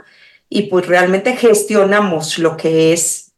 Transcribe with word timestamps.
y 0.48 0.64
pues 0.64 0.88
realmente 0.88 1.36
gestionamos 1.36 2.40
lo 2.40 2.56
que 2.56 2.94
es 2.94 3.34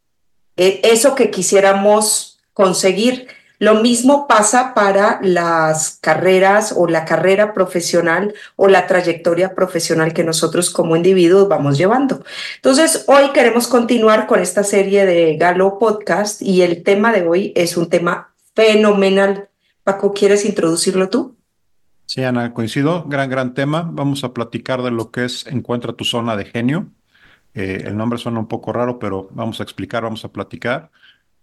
eh, 0.55 0.81
eso 0.83 1.15
que 1.15 1.31
quisiéramos 1.31 2.39
conseguir 2.53 3.27
lo 3.61 3.75
mismo 3.75 4.25
pasa 4.27 4.73
para 4.73 5.19
las 5.21 5.99
carreras 6.01 6.73
o 6.75 6.87
la 6.87 7.05
carrera 7.05 7.53
profesional 7.53 8.33
o 8.55 8.67
la 8.67 8.87
trayectoria 8.87 9.53
profesional 9.53 10.13
que 10.13 10.23
nosotros 10.23 10.71
como 10.71 10.95
individuos 10.95 11.47
vamos 11.47 11.77
llevando. 11.77 12.23
Entonces, 12.55 13.05
hoy 13.07 13.29
queremos 13.35 13.67
continuar 13.67 14.25
con 14.25 14.39
esta 14.39 14.63
serie 14.63 15.05
de 15.05 15.37
Galo 15.37 15.77
Podcast 15.77 16.41
y 16.41 16.63
el 16.63 16.81
tema 16.81 17.13
de 17.13 17.21
hoy 17.21 17.53
es 17.55 17.77
un 17.77 17.87
tema 17.87 18.33
fenomenal. 18.55 19.49
Paco, 19.83 20.11
¿quieres 20.11 20.43
introducirlo 20.43 21.09
tú? 21.09 21.35
Sí, 22.07 22.23
Ana, 22.23 22.55
coincido. 22.55 23.03
Gran, 23.03 23.29
gran 23.29 23.53
tema. 23.53 23.87
Vamos 23.91 24.23
a 24.23 24.33
platicar 24.33 24.81
de 24.81 24.89
lo 24.89 25.11
que 25.11 25.25
es 25.25 25.45
Encuentra 25.45 25.93
tu 25.93 26.03
zona 26.03 26.35
de 26.35 26.45
genio. 26.45 26.87
Eh, 27.53 27.83
el 27.85 27.95
nombre 27.95 28.17
suena 28.17 28.39
un 28.39 28.47
poco 28.47 28.73
raro, 28.73 28.97
pero 28.97 29.29
vamos 29.33 29.59
a 29.59 29.63
explicar, 29.63 30.01
vamos 30.01 30.25
a 30.25 30.29
platicar. 30.29 30.89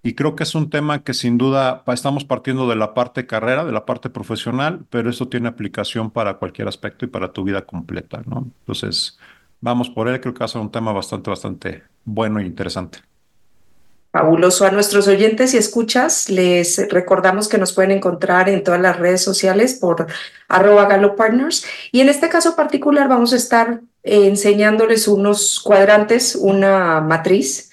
Y 0.03 0.15
creo 0.15 0.37
que 0.37 0.45
es 0.45 0.55
un 0.55 0.71
tema 0.71 1.03
que 1.03 1.13
sin 1.13 1.39
duda 1.39 1.83
estamos 1.89 2.25
partiendo 2.25 2.69
de 2.69 2.77
la 2.77 2.95
parte 2.95 3.27
carrera, 3.27 3.65
de 3.65 3.73
la 3.73 3.85
parte 3.85 4.11
profesional, 4.11 4.85
pero 4.91 5.11
eso 5.11 5.29
tiene 5.29 5.49
aplicación 5.49 6.11
para 6.11 6.35
cualquier 6.35 6.69
aspecto 6.69 7.05
y 7.05 7.09
para 7.09 7.33
tu 7.33 7.43
vida 7.43 7.63
completa, 7.63 8.23
¿no? 8.27 8.49
Entonces, 8.61 9.19
vamos 9.61 9.91
por 9.91 10.09
él, 10.09 10.21
creo 10.21 10.35
que 10.35 10.41
va 10.41 10.47
a 10.47 10.49
ser 10.49 10.61
un 10.61 10.71
tema 10.71 10.93
bastante, 10.93 11.31
bastante 11.31 11.83
bueno 12.05 12.39
e 12.39 12.47
interesante. 12.47 13.01
Fabuloso. 14.11 14.65
A 14.65 14.71
nuestros 14.71 15.07
oyentes 15.07 15.53
y 15.53 15.59
escuchas, 15.59 16.31
les 16.31 16.89
recordamos 16.89 17.47
que 17.47 17.59
nos 17.59 17.75
pueden 17.75 17.91
encontrar 17.91 18.49
en 18.49 18.65
todas 18.65 18.81
las 18.81 18.99
redes 18.99 19.23
sociales 19.23 19.75
por 19.75 20.07
arroba 20.49 20.87
galopartners. 20.87 21.67
Y 21.93 22.01
en 22.01 22.09
este 22.09 22.31
caso 22.31 22.57
particular 22.57 23.09
vamos 23.09 23.35
a 23.35 23.37
estar 23.37 23.83
enseñándoles 24.03 25.09
unos 25.09 25.61
cuadrantes, 25.61 26.37
una 26.37 27.03
matriz 27.03 27.68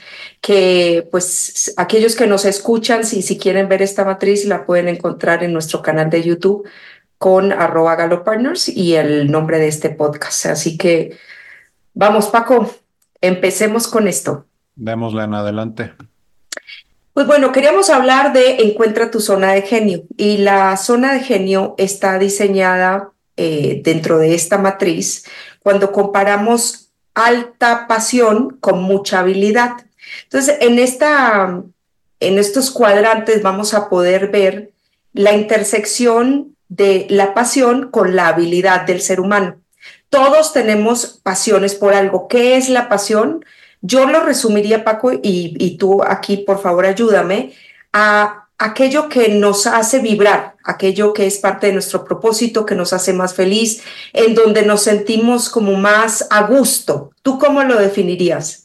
que 0.45 1.07
pues 1.09 1.73
aquellos 1.75 2.15
que 2.15 2.27
nos 2.27 2.45
escuchan, 2.45 3.03
si, 3.03 3.23
si 3.23 3.39
quieren 3.39 3.67
ver 3.67 3.81
esta 3.81 4.05
matriz, 4.05 4.45
la 4.45 4.67
pueden 4.67 4.87
encontrar 4.87 5.43
en 5.43 5.51
nuestro 5.51 5.81
canal 5.81 6.11
de 6.11 6.21
YouTube 6.21 6.69
con 7.17 7.51
arroba 7.51 7.95
galopartners 7.95 8.69
y 8.69 8.93
el 8.93 9.31
nombre 9.31 9.57
de 9.57 9.67
este 9.67 9.89
podcast. 9.89 10.45
Así 10.45 10.77
que 10.77 11.17
vamos, 11.95 12.27
Paco, 12.27 12.71
empecemos 13.21 13.87
con 13.87 14.07
esto. 14.07 14.45
Démosle 14.75 15.23
en 15.23 15.33
adelante. 15.33 15.93
Pues 17.13 17.25
bueno, 17.25 17.51
queríamos 17.51 17.89
hablar 17.89 18.31
de 18.31 18.57
encuentra 18.57 19.09
tu 19.09 19.21
zona 19.21 19.53
de 19.53 19.63
genio 19.63 20.03
y 20.15 20.37
la 20.37 20.77
zona 20.77 21.13
de 21.13 21.21
genio 21.21 21.73
está 21.79 22.19
diseñada 22.19 23.09
eh, 23.35 23.81
dentro 23.83 24.19
de 24.19 24.35
esta 24.35 24.59
matriz 24.59 25.25
cuando 25.63 25.91
comparamos 25.91 26.91
alta 27.15 27.87
pasión 27.87 28.57
con 28.59 28.83
mucha 28.83 29.21
habilidad. 29.21 29.71
Entonces, 30.23 30.57
en, 30.61 30.79
esta, 30.79 31.61
en 32.19 32.37
estos 32.37 32.71
cuadrantes 32.71 33.41
vamos 33.41 33.73
a 33.73 33.89
poder 33.89 34.29
ver 34.29 34.71
la 35.13 35.33
intersección 35.33 36.55
de 36.67 37.07
la 37.09 37.33
pasión 37.33 37.89
con 37.91 38.15
la 38.15 38.27
habilidad 38.27 38.81
del 38.81 39.01
ser 39.01 39.19
humano. 39.19 39.57
Todos 40.09 40.53
tenemos 40.53 41.19
pasiones 41.23 41.75
por 41.75 41.93
algo. 41.93 42.27
¿Qué 42.27 42.57
es 42.57 42.69
la 42.69 42.89
pasión? 42.89 43.45
Yo 43.81 44.05
lo 44.05 44.21
resumiría, 44.21 44.83
Paco, 44.83 45.13
y, 45.13 45.19
y 45.59 45.77
tú 45.77 46.03
aquí, 46.03 46.37
por 46.37 46.61
favor, 46.61 46.85
ayúdame, 46.85 47.53
a 47.93 48.45
aquello 48.57 49.09
que 49.09 49.29
nos 49.29 49.67
hace 49.67 49.99
vibrar, 49.99 50.55
aquello 50.63 51.13
que 51.13 51.27
es 51.27 51.37
parte 51.37 51.67
de 51.67 51.73
nuestro 51.73 52.05
propósito, 52.05 52.65
que 52.65 52.75
nos 52.75 52.93
hace 52.93 53.13
más 53.13 53.33
feliz, 53.33 53.83
en 54.13 54.33
donde 54.33 54.65
nos 54.65 54.83
sentimos 54.83 55.49
como 55.49 55.73
más 55.73 56.27
a 56.29 56.43
gusto. 56.43 57.11
¿Tú 57.21 57.37
cómo 57.37 57.63
lo 57.63 57.77
definirías? 57.77 58.64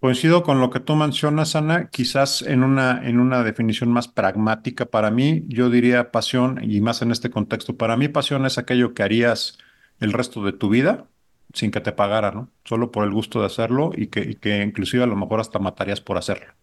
Coincido 0.00 0.42
con 0.42 0.60
lo 0.60 0.70
que 0.70 0.80
tú 0.80 0.96
mencionas, 0.96 1.54
Ana, 1.56 1.90
quizás 1.90 2.40
en 2.40 2.62
una, 2.62 3.06
en 3.06 3.20
una 3.20 3.42
definición 3.42 3.92
más 3.92 4.08
pragmática 4.08 4.86
para 4.86 5.10
mí, 5.10 5.44
yo 5.46 5.68
diría 5.68 6.10
pasión, 6.10 6.58
y 6.62 6.80
más 6.80 7.02
en 7.02 7.10
este 7.10 7.28
contexto, 7.28 7.76
para 7.76 7.98
mí 7.98 8.08
pasión 8.08 8.46
es 8.46 8.56
aquello 8.56 8.94
que 8.94 9.02
harías 9.02 9.58
el 10.00 10.14
resto 10.14 10.42
de 10.42 10.52
tu 10.52 10.70
vida 10.70 11.06
sin 11.52 11.70
que 11.70 11.80
te 11.80 11.92
pagara, 11.92 12.30
¿no? 12.30 12.48
Solo 12.64 12.90
por 12.92 13.04
el 13.04 13.12
gusto 13.12 13.40
de 13.40 13.46
hacerlo 13.46 13.90
y 13.94 14.06
que, 14.06 14.36
que 14.36 14.62
inclusive 14.62 15.02
a 15.02 15.06
lo 15.06 15.16
mejor 15.16 15.40
hasta 15.40 15.58
matarías 15.58 16.00
por 16.00 16.16
hacerlo. 16.16 16.54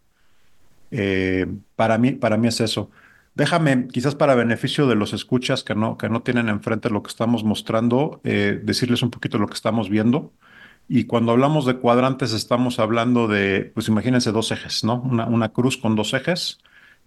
Eh, 0.91 1.45
para, 1.75 1.97
mí, 1.97 2.13
para 2.13 2.37
mí 2.37 2.47
es 2.47 2.61
eso. 2.61 2.89
Déjame, 3.35 3.87
quizás 3.89 4.15
para 4.15 4.33
beneficio 4.35 4.87
de 4.87 4.95
los 4.95 5.13
escuchas 5.13 5.63
que 5.63 5.75
no, 5.75 5.97
que 5.97 6.09
no 6.09 6.23
tienen 6.23 6.49
enfrente 6.49 6.89
lo 6.89 7.03
que 7.03 7.09
estamos 7.09 7.43
mostrando, 7.43 8.21
eh, 8.23 8.59
decirles 8.63 9.03
un 9.03 9.11
poquito 9.11 9.37
lo 9.37 9.47
que 9.47 9.53
estamos 9.53 9.89
viendo. 9.89 10.33
Y 10.89 11.05
cuando 11.05 11.33
hablamos 11.33 11.65
de 11.65 11.77
cuadrantes 11.77 12.31
estamos 12.33 12.79
hablando 12.79 13.27
de, 13.27 13.71
pues 13.73 13.87
imagínense 13.89 14.31
dos 14.31 14.51
ejes, 14.51 14.83
¿no? 14.83 15.01
Una, 15.01 15.25
una 15.25 15.49
cruz 15.49 15.77
con 15.77 15.95
dos 15.95 16.13
ejes. 16.13 16.59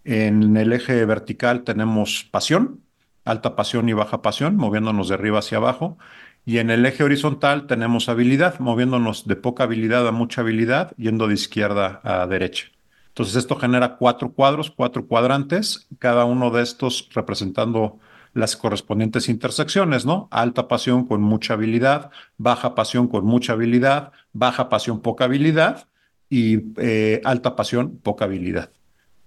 En 0.05 0.57
el 0.57 0.73
eje 0.73 1.05
vertical 1.07 1.65
tenemos 1.65 2.25
pasión, 2.31 2.81
alta 3.25 3.57
pasión 3.57 3.89
y 3.89 3.93
baja 3.95 4.23
pasión, 4.23 4.57
moviéndonos 4.57 5.09
de 5.09 5.15
arriba 5.15 5.39
hacia 5.39 5.59
abajo. 5.59 5.99
Y 6.45 6.59
en 6.59 6.71
el 6.71 6.85
eje 6.85 7.05
horizontal 7.05 7.67
tenemos 7.67 8.09
habilidad, 8.09 8.59
moviéndonos 8.59 9.27
de 9.27 9.37
poca 9.37 9.65
habilidad 9.65 10.07
a 10.09 10.13
mucha 10.13 10.41
habilidad, 10.43 10.93
yendo 10.97 11.27
de 11.29 11.35
izquierda 11.35 12.01
a 12.03 12.27
derecha. 12.27 12.69
Entonces 13.09 13.37
esto 13.37 13.57
genera 13.57 13.97
cuatro 13.97 14.33
cuadros, 14.33 14.71
cuatro 14.71 15.07
cuadrantes, 15.07 15.87
cada 15.99 16.25
uno 16.25 16.51
de 16.51 16.63
estos 16.63 17.09
representando 17.13 17.99
las 18.33 18.57
correspondientes 18.57 19.29
intersecciones, 19.29 20.07
¿no? 20.07 20.29
Alta 20.31 20.69
pasión 20.69 21.07
con 21.07 21.23
mucha 21.23 21.55
habilidad, 21.55 22.11
baja 22.39 22.75
pasión 22.75 23.09
con 23.09 23.25
mucha 23.25 23.55
habilidad, 23.55 24.13
baja 24.33 24.69
pasión, 24.69 25.01
poca 25.01 25.25
habilidad 25.25 25.89
y 26.29 26.59
eh, 26.77 27.21
alta 27.25 27.57
pasión, 27.57 27.99
poca 27.99 28.27
habilidad. 28.27 28.71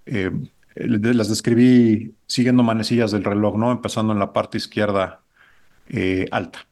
Eh, 0.06 0.32
las 0.76 1.30
describí 1.30 2.16
siguiendo 2.26 2.64
manecillas 2.64 3.12
del 3.12 3.24
reloj, 3.24 3.58
¿no? 3.58 3.72
Empezando 3.72 4.14
en 4.14 4.20
la 4.20 4.34
parte 4.34 4.58
izquierda 4.58 5.22
eh, 5.90 6.28
alta. 6.32 6.68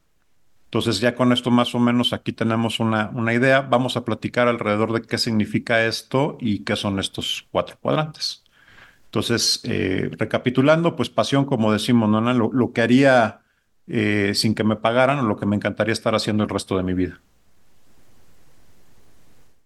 Entonces 0.64 1.00
ya 1.00 1.14
con 1.14 1.32
esto 1.32 1.50
más 1.50 1.74
o 1.74 1.78
menos 1.78 2.14
aquí 2.14 2.32
tenemos 2.32 2.80
una, 2.80 3.10
una 3.14 3.34
idea. 3.34 3.60
Vamos 3.60 3.96
a 3.96 4.04
platicar 4.04 4.48
alrededor 4.48 4.92
de 4.92 5.02
qué 5.02 5.18
significa 5.18 5.84
esto 5.84 6.38
y 6.40 6.60
qué 6.60 6.76
son 6.76 6.98
estos 6.98 7.46
cuatro 7.50 7.76
cuadrantes. 7.80 8.41
Entonces, 9.12 9.60
eh, 9.64 10.10
recapitulando, 10.16 10.96
pues 10.96 11.10
pasión, 11.10 11.44
como 11.44 11.70
decimos, 11.70 12.08
¿no? 12.08 12.32
Lo, 12.32 12.50
lo 12.50 12.72
que 12.72 12.80
haría 12.80 13.42
eh, 13.86 14.32
sin 14.34 14.54
que 14.54 14.64
me 14.64 14.76
pagaran 14.76 15.18
o 15.18 15.24
lo 15.24 15.36
que 15.36 15.44
me 15.44 15.54
encantaría 15.54 15.92
estar 15.92 16.14
haciendo 16.14 16.44
el 16.44 16.48
resto 16.48 16.78
de 16.78 16.82
mi 16.82 16.94
vida. 16.94 17.20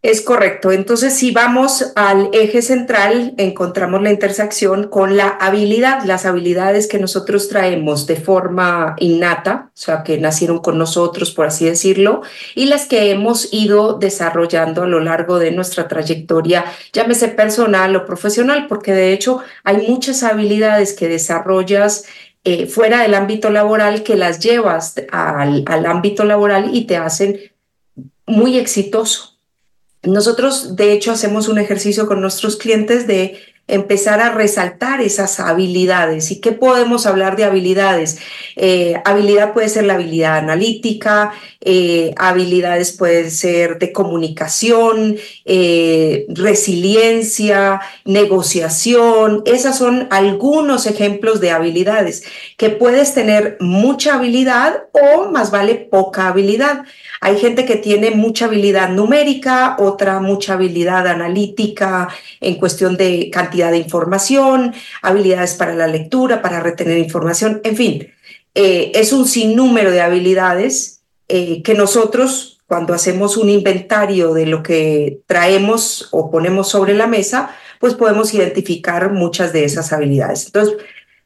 Es 0.07 0.21
correcto. 0.21 0.71
Entonces, 0.71 1.15
si 1.15 1.33
vamos 1.33 1.93
al 1.97 2.31
eje 2.33 2.63
central, 2.63 3.35
encontramos 3.39 4.01
la 4.01 4.13
intersección 4.13 4.87
con 4.87 5.17
la 5.17 5.31
habilidad, 5.31 6.05
las 6.05 6.27
habilidades 6.27 6.87
que 6.87 7.01
nosotros 7.01 7.49
traemos 7.49 8.07
de 8.07 8.15
forma 8.15 8.95
innata, 9.01 9.73
o 9.75 9.77
sea, 9.77 10.05
que 10.05 10.17
nacieron 10.19 10.61
con 10.61 10.79
nosotros, 10.79 11.33
por 11.33 11.47
así 11.47 11.65
decirlo, 11.65 12.23
y 12.55 12.67
las 12.67 12.87
que 12.87 13.11
hemos 13.11 13.53
ido 13.53 13.95
desarrollando 13.95 14.85
a 14.85 14.87
lo 14.87 15.01
largo 15.01 15.41
de 15.41 15.51
nuestra 15.51 15.89
trayectoria, 15.89 16.65
llámese 16.93 17.27
personal 17.27 17.97
o 17.97 18.07
profesional, 18.07 18.69
porque 18.69 18.93
de 18.93 19.13
hecho 19.13 19.41
hay 19.65 19.89
muchas 19.89 20.23
habilidades 20.23 20.93
que 20.93 21.09
desarrollas 21.09 22.05
eh, 22.45 22.69
fuera 22.69 23.03
del 23.03 23.15
ámbito 23.15 23.51
laboral 23.51 24.05
que 24.05 24.15
las 24.15 24.39
llevas 24.39 24.95
al, 25.11 25.65
al 25.67 25.85
ámbito 25.85 26.23
laboral 26.23 26.71
y 26.73 26.87
te 26.87 26.97
hacen 26.97 27.41
muy 28.25 28.57
exitoso. 28.57 29.36
Nosotros, 30.03 30.77
de 30.77 30.93
hecho, 30.93 31.13
hacemos 31.13 31.49
un 31.49 31.59
ejercicio 31.59 32.07
con 32.07 32.21
nuestros 32.21 32.57
clientes 32.57 33.07
de 33.07 33.39
empezar 33.69 34.21
a 34.21 34.31
resaltar 34.31 35.01
esas 35.01 35.41
habilidades. 35.41 36.31
¿Y 36.31 36.41
qué 36.41 36.53
podemos 36.53 37.07
hablar 37.07 37.37
de 37.37 37.45
habilidades? 37.45 38.19
Eh, 38.55 38.95
habilidad 39.05 39.53
puede 39.53 39.69
ser 39.69 39.85
la 39.85 39.95
habilidad 39.95 40.39
analítica, 40.39 41.33
eh, 41.61 42.15
habilidades 42.17 42.93
pueden 42.93 43.31
ser 43.31 43.79
de 43.79 43.93
comunicación, 43.93 45.17
eh, 45.45 46.27
resiliencia, 46.29 47.81
negociación. 48.05 49.43
Esas 49.47 49.77
son 49.77 50.07
algunos 50.11 50.87
ejemplos 50.87 51.41
de 51.41 51.51
habilidades 51.51 52.23
que 52.57 52.71
puedes 52.71 53.15
tener 53.15 53.57
mucha 53.59 54.15
habilidad 54.15 54.85
o 54.93 55.29
más 55.31 55.51
vale 55.51 55.75
poca 55.75 56.29
habilidad. 56.29 56.85
Hay 57.21 57.39
gente 57.39 57.65
que 57.65 57.77
tiene 57.77 58.11
mucha 58.13 58.45
habilidad 58.45 58.91
numérica, 58.91 59.77
otra 59.79 60.21
mucha 60.21 60.53
habilidad 60.53 61.07
analítica 61.09 62.09
en 62.41 62.57
cuestión 62.57 62.97
de 62.97 63.31
cantidad 63.33 63.56
de 63.57 63.79
información, 63.79 64.75
habilidades 65.03 65.55
para 65.55 65.75
la 65.75 65.87
lectura, 65.87 66.43
para 66.43 66.61
retener 66.61 66.99
información, 66.99 67.61
en 67.65 67.77
fin, 67.77 68.09
eh, 68.55 68.93
es 68.95 69.13
un 69.13 69.27
sinnúmero 69.27 69.91
de 69.91 70.01
habilidades 70.01 71.03
eh, 71.29 71.63
que 71.63 71.75
nosotros 71.75 72.57
cuando 72.67 72.95
hacemos 72.95 73.37
un 73.37 73.49
inventario 73.49 74.35
de 74.35 74.47
lo 74.47 74.63
que 74.63 75.21
traemos 75.27 76.09
o 76.11 76.31
ponemos 76.31 76.69
sobre 76.69 76.95
la 76.95 77.07
mesa, 77.07 77.55
pues 77.79 77.95
podemos 77.95 78.35
identificar 78.35 79.13
muchas 79.13 79.53
de 79.53 79.65
esas 79.65 79.93
habilidades. 79.93 80.47
Entonces, 80.47 80.77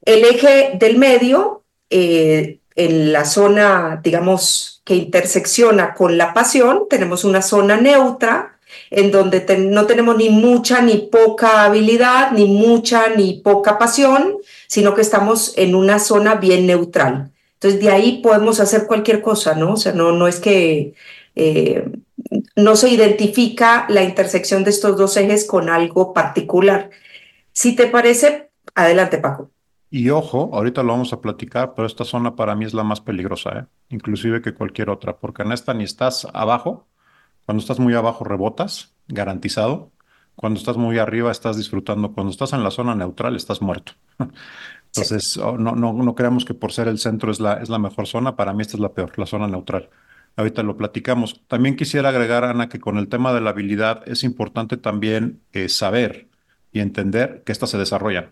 el 0.04 0.24
eje 0.24 0.72
del 0.78 0.98
medio, 0.98 1.64
eh, 1.88 2.58
en 2.76 3.12
la 3.12 3.24
zona, 3.24 4.00
digamos, 4.02 4.82
que 4.84 4.94
intersecciona 4.94 5.94
con 5.94 6.16
la 6.18 6.34
pasión, 6.34 6.86
tenemos 6.88 7.24
una 7.24 7.42
zona 7.42 7.76
neutra 7.76 8.49
en 8.90 9.10
donde 9.10 9.44
no 9.58 9.86
tenemos 9.86 10.16
ni 10.16 10.30
mucha 10.30 10.82
ni 10.82 10.96
poca 10.98 11.64
habilidad, 11.64 12.32
ni 12.32 12.46
mucha 12.46 13.08
ni 13.14 13.34
poca 13.34 13.78
pasión, 13.78 14.36
sino 14.66 14.94
que 14.94 15.02
estamos 15.02 15.54
en 15.56 15.74
una 15.74 15.98
zona 15.98 16.36
bien 16.36 16.66
neutral. 16.66 17.30
Entonces, 17.54 17.80
de 17.80 17.90
ahí 17.90 18.20
podemos 18.22 18.58
hacer 18.60 18.86
cualquier 18.86 19.20
cosa, 19.20 19.54
¿no? 19.54 19.74
O 19.74 19.76
sea, 19.76 19.92
no, 19.92 20.12
no 20.12 20.26
es 20.26 20.40
que 20.40 20.94
eh, 21.36 21.84
no 22.56 22.76
se 22.76 22.88
identifica 22.88 23.86
la 23.88 24.02
intersección 24.02 24.64
de 24.64 24.70
estos 24.70 24.96
dos 24.96 25.16
ejes 25.16 25.46
con 25.46 25.68
algo 25.68 26.12
particular. 26.12 26.90
Si 27.52 27.76
te 27.76 27.86
parece, 27.86 28.50
adelante, 28.74 29.18
Paco. 29.18 29.50
Y 29.90 30.10
ojo, 30.10 30.50
ahorita 30.52 30.82
lo 30.84 30.92
vamos 30.92 31.12
a 31.12 31.20
platicar, 31.20 31.74
pero 31.74 31.86
esta 31.86 32.04
zona 32.04 32.36
para 32.36 32.54
mí 32.54 32.64
es 32.64 32.74
la 32.74 32.84
más 32.84 33.00
peligrosa, 33.00 33.50
¿eh? 33.58 33.64
inclusive 33.88 34.40
que 34.40 34.54
cualquier 34.54 34.88
otra, 34.88 35.16
porque 35.18 35.42
en 35.42 35.50
esta 35.50 35.74
ni 35.74 35.82
estás 35.82 36.28
abajo, 36.32 36.86
cuando 37.50 37.62
estás 37.62 37.80
muy 37.80 37.94
abajo 37.94 38.22
rebotas, 38.22 38.94
garantizado, 39.08 39.90
cuando 40.36 40.60
estás 40.60 40.76
muy 40.76 40.98
arriba 40.98 41.32
estás 41.32 41.56
disfrutando, 41.56 42.12
cuando 42.12 42.30
estás 42.30 42.52
en 42.52 42.62
la 42.62 42.70
zona 42.70 42.94
neutral 42.94 43.34
estás 43.34 43.60
muerto. 43.60 43.94
Entonces, 44.86 45.36
oh, 45.36 45.58
no, 45.58 45.74
no, 45.74 45.92
no 45.92 46.14
creamos 46.14 46.44
que 46.44 46.54
por 46.54 46.70
ser 46.70 46.86
el 46.86 47.00
centro 47.00 47.32
es 47.32 47.40
la, 47.40 47.54
es 47.54 47.68
la 47.68 47.80
mejor 47.80 48.06
zona, 48.06 48.36
para 48.36 48.52
mí 48.52 48.62
esta 48.62 48.76
es 48.76 48.80
la 48.80 48.92
peor, 48.92 49.18
la 49.18 49.26
zona 49.26 49.48
neutral. 49.48 49.90
Ahorita 50.36 50.62
lo 50.62 50.76
platicamos. 50.76 51.40
También 51.48 51.74
quisiera 51.74 52.10
agregar, 52.10 52.44
Ana, 52.44 52.68
que 52.68 52.78
con 52.78 52.98
el 52.98 53.08
tema 53.08 53.32
de 53.32 53.40
la 53.40 53.50
habilidad 53.50 54.08
es 54.08 54.22
importante 54.22 54.76
también 54.76 55.40
eh, 55.52 55.68
saber 55.68 56.28
y 56.70 56.78
entender 56.78 57.42
que 57.44 57.50
estas 57.50 57.70
se 57.70 57.78
desarrollan. 57.78 58.30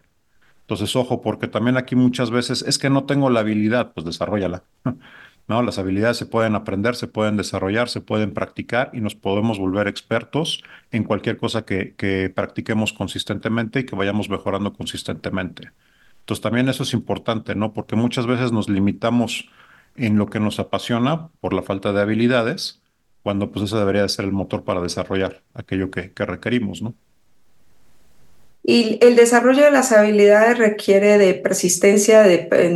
Entonces, 0.61 0.95
ojo, 0.95 1.23
porque 1.23 1.49
también 1.49 1.77
aquí 1.77 1.97
muchas 1.97 2.31
veces 2.31 2.63
es 2.63 2.79
que 2.79 2.89
no 2.89 3.03
tengo 3.03 3.31
la 3.31 3.41
habilidad, 3.41 3.95
pues 3.95 4.07
desarrollala. 4.07 4.63
¿No? 5.49 5.63
Las 5.63 5.79
habilidades 5.79 6.19
se 6.19 6.27
pueden 6.27 6.55
aprender, 6.55 6.95
se 6.95 7.07
pueden 7.07 7.39
desarrollar, 7.39 7.89
se 7.89 8.03
pueden 8.03 8.35
practicar 8.35 8.91
y 8.93 9.01
nos 9.01 9.15
podemos 9.15 9.59
volver 9.59 9.89
expertos 9.89 10.63
en 10.91 11.05
cualquier 11.05 11.39
cosa 11.39 11.63
que, 11.63 11.95
que 11.97 12.31
practiquemos 12.31 12.93
consistentemente 12.93 13.81
y 13.81 13.87
que 13.87 13.97
vayamos 13.97 14.29
mejorando 14.29 14.75
consistentemente. 14.75 15.73
Entonces 16.21 16.43
también 16.43 16.69
eso 16.69 16.83
es 16.83 16.93
importante, 16.93 17.55
¿no? 17.55 17.73
Porque 17.73 17.97
muchas 17.97 18.27
veces 18.27 18.53
nos 18.53 18.69
limitamos 18.69 19.49
en 19.97 20.19
lo 20.19 20.27
que 20.27 20.41
nos 20.41 20.61
apasiona 20.61 21.29
por 21.41 21.55
la 21.55 21.63
falta 21.63 21.93
de 21.95 22.03
habilidades, 22.03 22.83
cuando 23.23 23.51
pues 23.51 23.65
ese 23.65 23.77
debería 23.77 24.03
de 24.03 24.09
ser 24.11 24.27
el 24.27 24.33
motor 24.33 24.65
para 24.65 24.83
desarrollar 24.83 25.43
aquello 25.55 25.91
que, 25.91 26.13
que 26.13 26.27
requerimos, 26.27 26.83
¿no? 26.83 26.95
Y 28.71 28.99
el 29.01 29.17
desarrollo 29.17 29.65
de 29.65 29.71
las 29.71 29.93
habilidades 29.93 30.59
requiere 30.59 31.17
de 31.17 31.33
persistencia, 31.33 32.23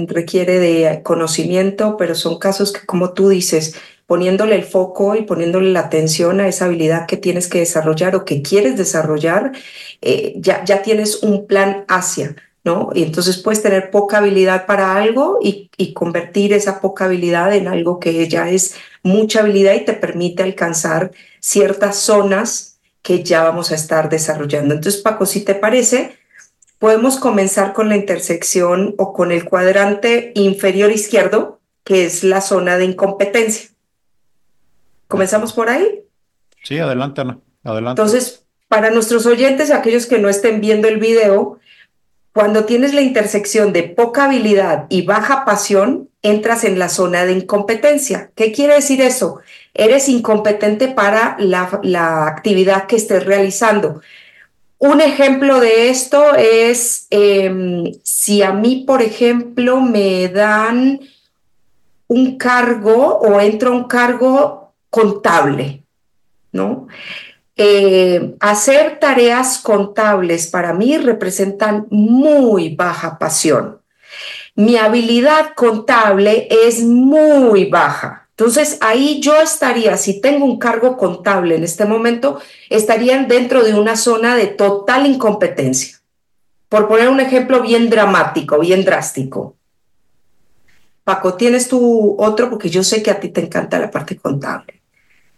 requiere 0.07 0.59
de 0.59 1.03
conocimiento, 1.03 1.99
pero 1.99 2.15
son 2.15 2.39
casos 2.39 2.73
que, 2.73 2.87
como 2.87 3.13
tú 3.13 3.29
dices, 3.29 3.75
poniéndole 4.07 4.55
el 4.55 4.65
foco 4.65 5.17
y 5.17 5.25
poniéndole 5.25 5.71
la 5.71 5.81
atención 5.81 6.41
a 6.41 6.49
esa 6.49 6.65
habilidad 6.65 7.05
que 7.05 7.19
tienes 7.19 7.47
que 7.47 7.59
desarrollar 7.59 8.17
o 8.17 8.25
que 8.25 8.41
quieres 8.41 8.79
desarrollar, 8.79 9.53
eh, 10.01 10.33
ya, 10.37 10.65
ya 10.65 10.81
tienes 10.81 11.23
un 11.23 11.47
plan 11.47 11.85
hacia, 11.89 12.37
¿no? 12.65 12.89
Y 12.95 13.03
entonces 13.03 13.37
puedes 13.37 13.63
tener 13.63 13.91
poca 13.91 14.17
habilidad 14.17 14.65
para 14.65 14.97
algo 14.97 15.41
y, 15.43 15.71
y 15.77 15.93
convertir 15.93 16.55
esa 16.55 16.81
poca 16.81 17.05
habilidad 17.05 17.55
en 17.55 17.69
algo 17.69 18.01
que 18.01 18.27
ya 18.31 18.49
es 18.49 18.77
mucha 19.03 19.41
habilidad 19.41 19.75
y 19.75 19.85
te 19.85 19.93
permite 19.93 20.43
alcanzar 20.43 21.13
ciertas 21.39 21.99
zonas 21.99 22.72
que 23.03 23.23
ya 23.23 23.43
vamos 23.43 23.73
a 23.73 23.75
estar 23.75 24.09
desarrollando. 24.09 24.75
Entonces, 24.75 25.03
Paco, 25.03 25.27
si 25.27 25.45
te 25.45 25.55
parece, 25.55 26.17
podemos 26.79 27.19
comenzar 27.19 27.73
con 27.73 27.89
la 27.89 27.97
intersección 27.97 28.95
o 28.99 29.13
con 29.13 29.33
el 29.33 29.45
cuadrante 29.45 30.33
inferior 30.35 30.91
izquierdo, 30.91 31.61
que 31.85 32.07
es 32.07 32.25
la 32.25 32.41
zona 32.41 32.79
de 32.79 32.87
incompetencia. 32.87 33.71
¿Comenzamos 35.09 35.53
por 35.53 35.69
ahí? 35.69 36.05
Sí, 36.63 36.79
adelante, 36.79 37.21
Ana. 37.21 37.39
Adelante. 37.65 38.01
Entonces, 38.01 38.45
para 38.69 38.91
nuestros 38.91 39.27
oyentes, 39.27 39.71
aquellos 39.71 40.07
que 40.07 40.19
no 40.19 40.29
estén 40.29 40.61
viendo 40.61 40.89
el 40.89 40.99
video, 40.99 41.59
cuando 42.33 42.65
tienes 42.65 42.95
la 42.95 43.03
intersección 43.03 43.73
de 43.73 43.83
poca 43.83 44.25
habilidad 44.25 44.87
y 44.89 45.03
baja 45.03 45.45
pasión, 45.45 46.09
entras 46.23 46.65
en 46.65 46.79
la 46.79 46.89
zona 46.89 47.25
de 47.27 47.33
incompetencia. 47.33 48.31
¿Qué 48.35 48.53
quiere 48.53 48.75
decir 48.75 49.03
eso? 49.03 49.41
Eres 49.75 50.09
incompetente 50.09 50.89
para 50.89 51.37
la, 51.39 52.27
actividad 52.27 52.87
que 52.87 52.97
estés 52.97 53.27
realizando. 53.27 54.01
Un 54.79 55.01
ejemplo 55.01 55.61
de 55.61 55.91
esto 55.91 56.35
es 56.35 57.07
em, 57.11 57.93
si 58.03 58.43
a 58.43 58.53
mí, 58.53 58.85
por 58.87 59.03
ejemplo, 59.03 59.81
me 59.81 60.29
dan 60.29 61.01
un 62.09 62.39
cargo 62.39 63.19
o 63.19 63.41
entro 63.41 63.71
a 63.71 63.77
un 63.77 63.85
cargo 63.85 64.73
contable, 64.91 65.83
¿no? 66.53 66.89
Eh, 67.57 68.35
hacer 68.41 68.99
tareas 68.99 69.59
contables 69.59 70.47
para 70.47 70.73
mí 70.73 70.97
representan 70.97 71.87
muy 71.91 72.75
baja 72.75 73.19
pasión. 73.19 73.81
Mi 74.55 74.77
habilidad 74.77 75.55
contable 75.55 76.49
es 76.51 76.83
muy 76.83 77.67
baja. 77.67 78.29
Entonces 78.31 78.79
ahí 78.81 79.21
yo 79.21 79.41
estaría, 79.41 79.97
si 79.97 80.21
tengo 80.21 80.45
un 80.45 80.59
cargo 80.59 80.97
contable 80.97 81.57
en 81.57 81.65
este 81.65 81.85
momento, 81.85 82.41
estarían 82.71 83.29
dentro 83.29 83.63
de 83.63 83.75
una 83.75 83.97
zona 83.97 84.35
de 84.35 84.47
total 84.47 85.07
incompetencia. 85.07 85.99
Por 86.69 86.89
poner 86.89 87.09
un 87.09 87.21
ejemplo 87.21 87.61
bien 87.61 87.91
dramático, 87.91 88.59
bien 88.59 88.85
drástico. 88.85 89.57
Paco, 91.05 91.35
¿tienes 91.35 91.69
tú 91.69 92.17
otro? 92.19 92.49
Porque 92.49 92.71
yo 92.71 92.83
sé 92.83 93.03
que 93.03 93.11
a 93.11 93.21
ti 93.21 93.29
te 93.29 93.43
encanta 93.43 93.79
la 93.79 93.91
parte 93.91 94.17
contable. 94.17 94.81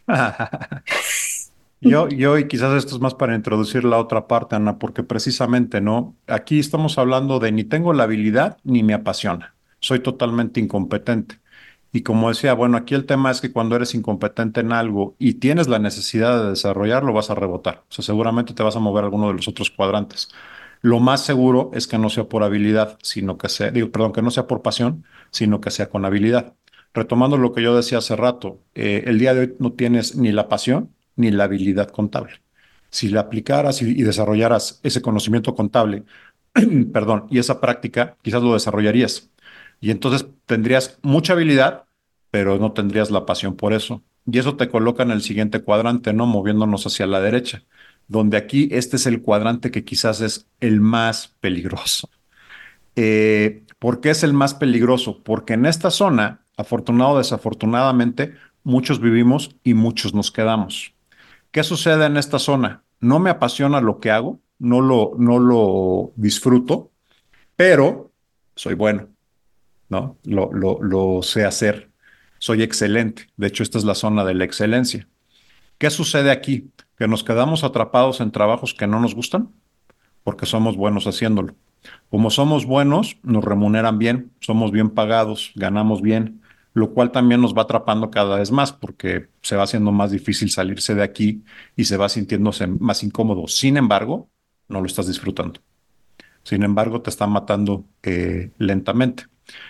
Yo, 1.84 2.08
yo, 2.08 2.38
y 2.38 2.48
quizás 2.48 2.72
esto 2.74 2.94
es 2.94 3.00
más 3.02 3.14
para 3.14 3.34
introducir 3.34 3.84
la 3.84 3.98
otra 3.98 4.26
parte, 4.26 4.56
Ana, 4.56 4.78
porque 4.78 5.02
precisamente, 5.02 5.82
¿no? 5.82 6.16
Aquí 6.26 6.58
estamos 6.58 6.96
hablando 6.96 7.38
de 7.40 7.52
ni 7.52 7.64
tengo 7.64 7.92
la 7.92 8.04
habilidad 8.04 8.56
ni 8.64 8.82
me 8.82 8.94
apasiona. 8.94 9.54
Soy 9.80 10.00
totalmente 10.00 10.60
incompetente. 10.60 11.40
Y 11.92 12.02
como 12.02 12.30
decía, 12.30 12.54
bueno, 12.54 12.78
aquí 12.78 12.94
el 12.94 13.04
tema 13.06 13.30
es 13.30 13.40
que 13.42 13.52
cuando 13.52 13.76
eres 13.76 13.94
incompetente 13.94 14.60
en 14.60 14.72
algo 14.72 15.14
y 15.18 15.34
tienes 15.34 15.68
la 15.68 15.78
necesidad 15.78 16.42
de 16.42 16.50
desarrollarlo, 16.50 17.12
vas 17.12 17.30
a 17.30 17.34
rebotar. 17.34 17.84
O 17.90 17.92
sea, 17.92 18.02
seguramente 18.04 18.54
te 18.54 18.62
vas 18.62 18.76
a 18.76 18.80
mover 18.80 19.04
a 19.04 19.06
alguno 19.08 19.28
de 19.28 19.34
los 19.34 19.46
otros 19.46 19.70
cuadrantes. 19.70 20.30
Lo 20.80 21.00
más 21.00 21.24
seguro 21.24 21.70
es 21.74 21.86
que 21.86 21.98
no 21.98 22.08
sea 22.10 22.24
por 22.28 22.42
habilidad, 22.44 22.98
sino 23.02 23.36
que 23.38 23.48
sea, 23.50 23.70
digo, 23.70 23.90
perdón, 23.90 24.12
que 24.12 24.22
no 24.22 24.30
sea 24.30 24.46
por 24.46 24.62
pasión, 24.62 25.04
sino 25.30 25.60
que 25.60 25.70
sea 25.70 25.90
con 25.90 26.04
habilidad. 26.06 26.54
Retomando 26.94 27.36
lo 27.36 27.52
que 27.52 27.62
yo 27.62 27.76
decía 27.76 27.98
hace 27.98 28.16
rato, 28.16 28.60
eh, 28.74 29.04
el 29.06 29.18
día 29.18 29.34
de 29.34 29.40
hoy 29.40 29.56
no 29.58 29.72
tienes 29.72 30.16
ni 30.16 30.32
la 30.32 30.48
pasión 30.48 30.93
ni 31.16 31.30
la 31.30 31.44
habilidad 31.44 31.90
contable. 31.90 32.42
Si 32.90 33.08
le 33.08 33.18
aplicaras 33.18 33.82
y, 33.82 34.02
desarrollaras 34.02 34.80
ese 34.82 35.02
conocimiento 35.02 35.54
contable, 35.54 36.04
perdón, 36.92 37.26
y 37.30 37.38
esa 37.38 37.60
práctica, 37.60 38.16
quizás 38.22 38.42
lo 38.42 38.54
desarrollarías. 38.54 39.30
Y 39.80 39.90
entonces 39.90 40.26
tendrías 40.46 40.98
mucha 41.02 41.32
habilidad, 41.34 41.84
pero 42.30 42.58
no 42.58 42.72
tendrías 42.72 43.10
la 43.10 43.26
pasión 43.26 43.56
por 43.56 43.72
eso. 43.72 44.02
Y 44.26 44.38
eso 44.38 44.56
te 44.56 44.68
coloca 44.68 45.02
en 45.02 45.10
el 45.10 45.22
siguiente 45.22 45.60
cuadrante, 45.60 46.12
¿no? 46.12 46.26
Moviéndonos 46.26 46.86
hacia 46.86 47.06
la 47.06 47.20
derecha, 47.20 47.64
donde 48.08 48.36
aquí 48.36 48.68
este 48.72 48.96
es 48.96 49.06
el 49.06 49.22
cuadrante 49.22 49.70
que 49.70 49.84
quizás 49.84 50.20
es 50.20 50.46
el 50.60 50.80
más 50.80 51.34
peligroso. 51.40 52.08
Eh, 52.96 53.64
¿Por 53.78 54.00
qué 54.00 54.10
es 54.10 54.22
el 54.22 54.32
más 54.32 54.54
peligroso? 54.54 55.22
Porque 55.22 55.54
en 55.54 55.66
esta 55.66 55.90
zona, 55.90 56.46
afortunado 56.56 57.12
o 57.12 57.18
desafortunadamente, 57.18 58.34
muchos 58.62 59.00
vivimos 59.00 59.56
y 59.62 59.74
muchos 59.74 60.14
nos 60.14 60.32
quedamos. 60.32 60.93
¿Qué 61.54 61.62
sucede 61.62 62.04
en 62.06 62.16
esta 62.16 62.40
zona? 62.40 62.82
No 62.98 63.20
me 63.20 63.30
apasiona 63.30 63.80
lo 63.80 64.00
que 64.00 64.10
hago, 64.10 64.40
no 64.58 64.80
lo, 64.80 65.12
no 65.16 65.38
lo 65.38 66.10
disfruto, 66.16 66.90
pero 67.54 68.10
soy 68.56 68.74
bueno, 68.74 69.06
¿no? 69.88 70.18
Lo, 70.24 70.52
lo, 70.52 70.82
lo 70.82 71.22
sé 71.22 71.44
hacer, 71.44 71.92
soy 72.40 72.64
excelente. 72.64 73.28
De 73.36 73.46
hecho, 73.46 73.62
esta 73.62 73.78
es 73.78 73.84
la 73.84 73.94
zona 73.94 74.24
de 74.24 74.34
la 74.34 74.44
excelencia. 74.44 75.06
¿Qué 75.78 75.90
sucede 75.90 76.32
aquí? 76.32 76.72
Que 76.98 77.06
nos 77.06 77.22
quedamos 77.22 77.62
atrapados 77.62 78.20
en 78.20 78.32
trabajos 78.32 78.74
que 78.74 78.88
no 78.88 78.98
nos 78.98 79.14
gustan 79.14 79.50
porque 80.24 80.46
somos 80.46 80.76
buenos 80.76 81.06
haciéndolo. 81.06 81.54
Como 82.10 82.30
somos 82.30 82.66
buenos, 82.66 83.18
nos 83.22 83.44
remuneran 83.44 84.00
bien, 84.00 84.32
somos 84.40 84.72
bien 84.72 84.90
pagados, 84.90 85.52
ganamos 85.54 86.02
bien, 86.02 86.40
lo 86.74 86.92
cual 86.92 87.12
también 87.12 87.40
nos 87.40 87.56
va 87.56 87.62
atrapando 87.62 88.10
cada 88.10 88.36
vez 88.38 88.50
más 88.50 88.72
porque 88.72 89.28
se 89.42 89.56
va 89.56 89.62
haciendo 89.62 89.92
más 89.92 90.10
difícil 90.10 90.50
salirse 90.50 90.94
de 90.94 91.04
aquí 91.04 91.44
y 91.76 91.84
se 91.84 91.96
va 91.96 92.08
sintiéndose 92.08 92.66
más 92.66 93.02
incómodo. 93.04 93.46
Sin 93.46 93.76
embargo, 93.76 94.28
no 94.68 94.80
lo 94.80 94.86
estás 94.86 95.06
disfrutando. 95.06 95.60
Sin 96.42 96.64
embargo, 96.64 97.00
te 97.00 97.10
está 97.10 97.26
matando 97.28 97.84
eh, 98.02 98.50
lentamente. 98.58 99.24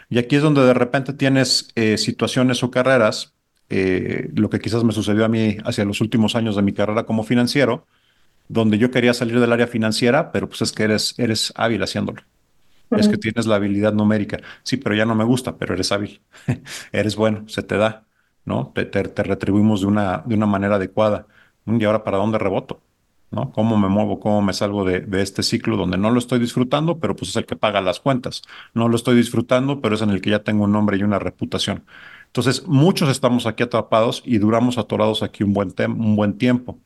Y 0.08 0.18
aquí 0.18 0.36
es 0.36 0.42
donde 0.42 0.62
de 0.62 0.74
repente 0.74 1.12
tienes 1.12 1.68
eh, 1.74 1.98
situaciones 1.98 2.62
o 2.62 2.70
carreras, 2.70 3.34
eh, 3.68 4.30
lo 4.34 4.48
que 4.48 4.60
quizás 4.60 4.82
me 4.82 4.92
sucedió 4.92 5.24
a 5.24 5.28
mí 5.28 5.58
hacia 5.64 5.84
los 5.84 6.00
últimos 6.00 6.34
años 6.36 6.56
de 6.56 6.62
mi 6.62 6.72
carrera 6.72 7.04
como 7.04 7.22
financiero, 7.22 7.86
donde 8.48 8.78
yo 8.78 8.90
quería 8.90 9.14
salir 9.14 9.40
del 9.40 9.52
área 9.52 9.66
financiera, 9.66 10.32
pero 10.32 10.48
pues 10.48 10.62
es 10.62 10.72
que 10.72 10.84
eres, 10.84 11.14
eres 11.18 11.52
hábil 11.56 11.82
haciéndolo. 11.82 12.22
Es 12.90 13.08
que 13.08 13.18
tienes 13.18 13.46
la 13.46 13.56
habilidad 13.56 13.92
numérica. 13.92 14.38
Sí, 14.62 14.76
pero 14.76 14.94
ya 14.94 15.04
no 15.04 15.14
me 15.14 15.24
gusta, 15.24 15.56
pero 15.56 15.74
eres 15.74 15.90
hábil. 15.92 16.22
eres 16.92 17.16
bueno, 17.16 17.48
se 17.48 17.62
te 17.62 17.76
da, 17.76 18.06
¿no? 18.44 18.72
Te, 18.74 18.84
te, 18.84 19.22
retribuimos 19.22 19.80
de 19.80 19.86
una, 19.86 20.22
de 20.24 20.34
una 20.34 20.46
manera 20.46 20.76
adecuada. 20.76 21.26
¿Y 21.66 21.82
ahora 21.84 22.04
para 22.04 22.18
dónde 22.18 22.38
reboto? 22.38 22.80
¿no? 23.30 23.50
¿Cómo 23.52 23.76
me 23.76 23.88
muevo? 23.88 24.20
¿Cómo 24.20 24.42
me 24.42 24.52
salgo 24.52 24.84
de, 24.84 25.00
de, 25.00 25.22
este 25.22 25.42
ciclo 25.42 25.76
donde 25.76 25.98
no 25.98 26.10
lo 26.10 26.18
estoy 26.18 26.38
disfrutando, 26.38 27.00
pero 27.00 27.16
pues 27.16 27.30
es 27.30 27.36
el 27.36 27.46
que 27.46 27.56
paga 27.56 27.80
las 27.80 27.98
cuentas? 27.98 28.42
No 28.74 28.88
lo 28.88 28.96
estoy 28.96 29.16
disfrutando, 29.16 29.80
pero 29.80 29.96
es 29.96 30.02
en 30.02 30.10
el 30.10 30.20
que 30.20 30.30
ya 30.30 30.44
tengo 30.44 30.64
un 30.64 30.72
nombre 30.72 30.96
y 30.96 31.02
una 31.02 31.18
reputación. 31.18 31.84
Entonces, 32.26 32.66
muchos 32.66 33.08
estamos 33.08 33.46
aquí 33.46 33.62
atrapados 33.62 34.22
y 34.24 34.38
duramos 34.38 34.78
atorados 34.78 35.22
aquí 35.22 35.44
un 35.44 35.52
buen, 35.52 35.72
un 35.88 36.16
buen 36.16 36.38
tiempo. 36.38 36.78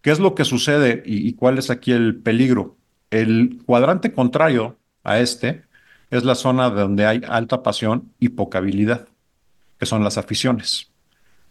¿Qué 0.00 0.10
es 0.10 0.20
lo 0.20 0.34
que 0.34 0.44
sucede 0.44 1.02
y, 1.06 1.32
cuál 1.34 1.58
es 1.58 1.70
aquí 1.70 1.92
el 1.92 2.16
peligro? 2.16 2.76
El 3.10 3.62
cuadrante 3.66 4.12
contrario 4.12 4.78
a 5.04 5.18
este 5.18 5.64
es 6.10 6.24
la 6.24 6.34
zona 6.34 6.70
donde 6.70 7.06
hay 7.06 7.22
alta 7.28 7.62
pasión 7.62 8.12
y 8.18 8.30
poca 8.30 8.58
habilidad, 8.58 9.08
que 9.78 9.86
son 9.86 10.04
las 10.04 10.18
aficiones. 10.18 10.90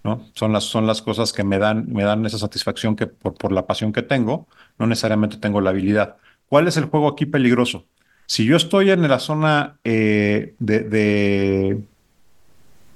¿no? 0.04 0.28
Son 0.34 0.52
las, 0.52 0.64
son 0.64 0.88
las 0.88 1.02
cosas 1.02 1.34
que 1.34 1.44
me 1.44 1.60
dan, 1.60 1.92
me 1.92 2.04
dan 2.04 2.26
esa 2.26 2.38
satisfacción 2.38 2.96
que 2.96 3.08
por, 3.08 3.36
por 3.36 3.52
la 3.52 3.66
pasión 3.66 3.94
que 3.94 4.02
tengo, 4.02 4.48
no 4.78 4.88
necesariamente 4.88 5.38
tengo 5.38 5.62
la 5.62 5.72
habilidad. 5.72 6.18
¿Cuál 6.48 6.68
es 6.68 6.78
el 6.78 6.86
juego 6.86 7.08
aquí 7.08 7.26
peligroso? 7.26 7.86
Si 8.26 8.46
yo 8.46 8.56
estoy 8.56 8.92
en 8.92 9.08
la 9.08 9.20
zona 9.20 9.78
eh, 9.84 10.56
de, 10.60 10.80
de, 10.82 11.84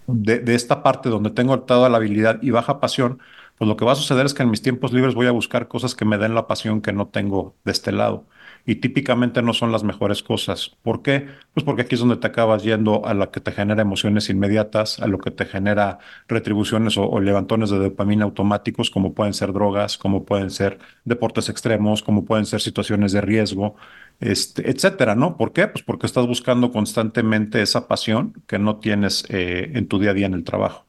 de, 0.07 0.55
esta 0.55 0.81
parte 0.83 1.09
donde 1.09 1.29
tengo 1.29 1.59
toda 1.61 1.89
la 1.89 1.97
habilidad 1.97 2.41
y 2.41 2.51
baja 2.51 2.79
pasión, 2.79 3.19
pues 3.57 3.67
lo 3.67 3.75
que 3.75 3.85
va 3.85 3.93
a 3.93 3.95
suceder 3.95 4.25
es 4.25 4.33
que 4.33 4.43
en 4.43 4.49
mis 4.49 4.61
tiempos 4.61 4.93
libres 4.93 5.15
voy 5.15 5.27
a 5.27 5.31
buscar 5.31 5.67
cosas 5.67 5.95
que 5.95 6.05
me 6.05 6.17
den 6.17 6.35
la 6.35 6.47
pasión 6.47 6.81
que 6.81 6.93
no 6.93 7.07
tengo 7.07 7.55
de 7.65 7.71
este 7.71 7.91
lado. 7.91 8.25
Y 8.65 8.75
típicamente 8.77 9.41
no 9.43 9.53
son 9.53 9.71
las 9.71 9.83
mejores 9.83 10.23
cosas. 10.23 10.75
¿Por 10.81 11.03
qué? 11.03 11.27
Pues 11.53 11.63
porque 11.63 11.83
aquí 11.83 11.95
es 11.95 11.99
donde 12.01 12.17
te 12.17 12.27
acabas 12.27 12.63
yendo 12.63 13.05
a 13.05 13.13
lo 13.13 13.29
que 13.31 13.39
te 13.39 13.51
genera 13.51 13.81
emociones 13.81 14.29
inmediatas, 14.29 14.99
a 14.99 15.07
lo 15.07 15.19
que 15.19 15.29
te 15.31 15.45
genera 15.45 15.99
retribuciones 16.27 16.97
o, 16.97 17.19
levantones 17.19 17.69
de 17.69 17.77
dopamina 17.77 18.25
automáticos, 18.25 18.89
como 18.89 19.13
pueden 19.13 19.33
ser 19.33 19.53
drogas, 19.53 19.97
como 19.97 20.25
pueden 20.25 20.49
ser 20.49 20.79
deportes 21.03 21.49
extremos, 21.49 22.01
como 22.01 22.25
pueden 22.25 22.45
ser 22.45 22.61
situaciones 22.61 23.11
de 23.11 23.21
riesgo, 23.21 23.75
este, 24.19 24.69
etcétera, 24.69 25.15
¿no? 25.15 25.37
¿Por 25.37 25.53
qué? 25.53 25.67
Pues 25.67 25.83
porque 25.83 26.07
estás 26.07 26.25
buscando 26.25 26.71
constantemente 26.71 27.61
esa 27.61 27.87
pasión 27.87 28.33
que 28.47 28.59
no 28.59 28.77
tienes 28.77 29.25
eh, 29.29 29.71
en 29.75 29.87
tu 29.87 29.99
día 29.99 30.11
a 30.11 30.13
día 30.13 30.25
en 30.25 30.33
el 30.33 30.43
trabajo. 30.43 30.85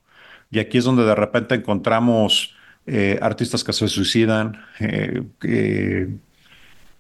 Y 0.50 0.61
aquí 0.61 0.78
es 0.78 0.85
donde 0.85 1.04
de 1.04 1.14
repente 1.14 1.54
encontramos 1.54 2.54
eh, 2.87 3.18
artistas 3.21 3.64
que 3.64 3.73
se 3.73 3.88
suicidan, 3.88 4.62
eh, 4.78 5.25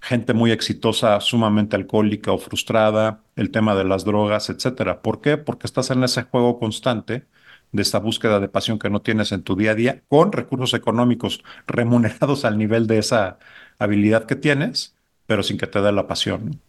gente 0.06 0.34
muy 0.34 0.52
exitosa, 0.52 1.20
sumamente 1.20 1.74
alcohólica 1.74 2.30
o 2.32 2.38
frustrada, 2.38 3.22
el 3.34 3.50
tema 3.50 3.74
de 3.74 3.84
las 3.84 4.04
drogas, 4.04 4.50
etcétera. 4.50 5.02
¿Por 5.02 5.20
qué? 5.20 5.36
Porque 5.36 5.66
estás 5.66 5.90
en 5.90 6.04
ese 6.04 6.22
juego 6.22 6.60
constante 6.60 7.26
de 7.72 7.82
esta 7.82 7.98
búsqueda 7.98 8.38
de 8.38 8.48
pasión 8.48 8.78
que 8.78 8.88
no 8.88 9.02
tienes 9.02 9.32
en 9.32 9.42
tu 9.42 9.56
día 9.56 9.72
a 9.72 9.74
día, 9.74 10.02
con 10.08 10.30
recursos 10.30 10.74
económicos 10.74 11.42
remunerados 11.66 12.44
al 12.44 12.56
nivel 12.56 12.86
de 12.86 12.98
esa 12.98 13.38
habilidad 13.80 14.26
que 14.26 14.36
tienes, 14.36 14.94
pero 15.26 15.42
sin 15.42 15.58
que 15.58 15.66
te 15.66 15.80
dé 15.80 15.90
la 15.90 16.06
pasión. 16.06 16.60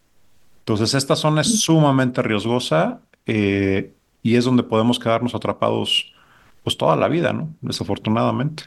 Entonces, 0.59 0.95
esta 0.95 1.15
zona 1.15 1.41
es 1.41 1.61
sumamente 1.61 2.23
riesgosa 2.23 3.01
eh, 3.27 3.93
y 4.23 4.35
es 4.35 4.45
donde 4.45 4.63
podemos 4.63 4.97
quedarnos 4.99 5.35
atrapados 5.35 6.11
pues 6.63 6.75
toda 6.75 6.95
la 6.95 7.07
vida, 7.07 7.33
¿no? 7.33 7.55
Desafortunadamente. 7.61 8.63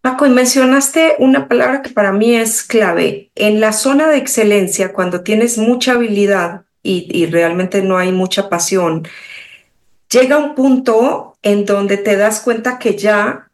Paco, 0.00 0.26
y 0.26 0.30
mencionaste 0.30 1.16
una 1.18 1.48
palabra 1.48 1.82
que 1.82 1.90
para 1.90 2.12
mí 2.12 2.34
es 2.34 2.62
clave. 2.62 3.30
En 3.34 3.60
la 3.60 3.72
zona 3.72 4.08
de 4.08 4.16
excelencia, 4.16 4.92
cuando 4.92 5.22
tienes 5.22 5.58
mucha 5.58 5.92
habilidad 5.92 6.62
y, 6.82 7.08
y 7.10 7.26
realmente 7.26 7.82
no 7.82 7.98
hay 7.98 8.12
mucha 8.12 8.48
pasión, 8.48 9.06
llega 10.10 10.38
un 10.38 10.54
punto 10.54 11.36
en 11.42 11.64
donde 11.64 11.96
te 11.96 12.16
das 12.16 12.40
cuenta 12.40 12.78
que 12.78 12.96
ya 12.96 13.47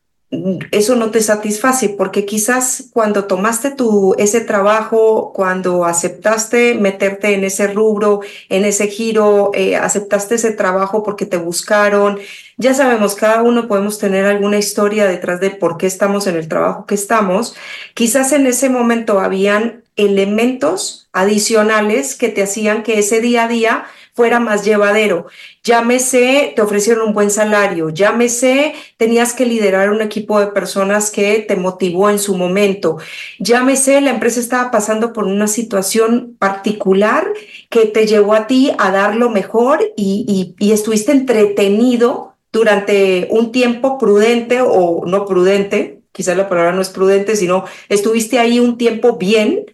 eso 0.71 0.97
no 0.97 1.11
te 1.11 1.21
satisface 1.21 1.89
porque 1.91 2.25
quizás 2.25 2.85
cuando 2.93 3.25
tomaste 3.25 3.71
tu, 3.71 4.15
ese 4.19 4.41
trabajo, 4.41 5.33
cuando 5.35 5.85
aceptaste 5.85 6.75
meterte 6.75 7.35
en 7.35 7.45
ese 7.45 7.69
rubro, 7.69 8.21
en 8.49 8.65
ese 8.65 8.89
giro, 8.89 9.51
eh, 9.55 9.77
aceptaste 9.77 10.37
ese 10.37 10.53
trabajo 10.53 11.03
porque 11.03 11.27
te 11.27 11.37
buscaron, 11.37 12.19
ya 12.57 12.75
sabemos, 12.75 13.15
cada 13.15 13.43
uno 13.43 13.67
podemos 13.67 13.99
tener 13.99 14.25
alguna 14.25 14.59
historia 14.59 15.07
detrás 15.07 15.41
de 15.41 15.51
por 15.51 15.77
qué 15.77 15.87
estamos 15.87 16.27
en 16.27 16.37
el 16.37 16.49
trabajo 16.49 16.87
que 16.87 16.95
estamos. 16.95 17.57
Quizás 17.95 18.33
en 18.33 18.47
ese 18.47 18.69
momento 18.69 19.21
habían 19.21 19.83
elementos 19.97 21.09
adicionales 21.13 22.15
que 22.15 22.29
te 22.29 22.43
hacían 22.43 22.83
que 22.83 22.99
ese 22.99 23.21
día 23.21 23.45
a 23.45 23.49
día 23.49 23.85
fuera 24.15 24.39
más 24.39 24.65
llevadero. 24.65 25.27
Llámese, 25.65 26.53
te 26.55 26.63
ofrecieron 26.63 27.09
un 27.09 27.15
buen 27.15 27.31
salario, 27.31 27.91
llámese, 27.91 28.75
tenías 28.97 29.33
que 29.33 29.45
liderar 29.45 29.91
un 29.91 30.01
equipo 30.01 30.39
de 30.39 30.47
personas 30.49 31.11
que 31.11 31.41
te 31.41 31.57
motivó 31.57 32.09
en 32.11 32.19
su 32.21 32.37
momento, 32.37 32.99
llámese, 33.41 34.01
la 34.01 34.11
empresa 34.11 34.41
estaba 34.41 34.71
pasando 34.71 35.13
por 35.13 35.25
una 35.25 35.49
situación 35.49 36.37
particular 36.39 37.27
que 37.71 37.87
te 37.87 38.07
llevó 38.07 38.35
a 38.35 38.47
ti 38.47 38.73
a 38.79 38.91
dar 38.91 39.17
lo 39.17 39.31
mejor 39.31 39.81
y, 39.97 40.55
estuviste 40.61 41.13
entretenido 41.13 42.35
durante 42.53 43.27
un 43.31 43.53
tiempo 43.53 43.99
prudente 43.99 44.61
o 44.61 45.05
no 45.07 45.27
prudente, 45.27 46.03
quizás 46.13 46.37
la 46.37 46.49
palabra 46.49 46.73
no 46.73 46.83
es 46.83 46.89
prudente, 46.91 47.37
sino 47.37 47.65
estuviste 47.89 48.39
ahí 48.39 48.61
un 48.61 48.79
tiempo 48.79 49.17
bien, 49.17 49.65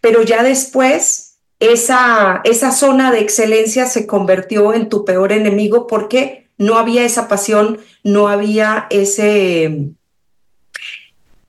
pero 0.00 0.22
ya 0.22 0.42
después 0.42 1.23
esa, 1.72 2.40
esa 2.44 2.72
zona 2.72 3.10
de 3.12 3.20
excelencia 3.20 3.86
se 3.86 4.06
convirtió 4.06 4.74
en 4.74 4.88
tu 4.88 5.04
peor 5.04 5.32
enemigo 5.32 5.86
porque 5.86 6.48
no 6.58 6.76
había 6.78 7.04
esa 7.04 7.28
pasión, 7.28 7.78
no 8.02 8.28
había 8.28 8.86
ese, 8.90 9.90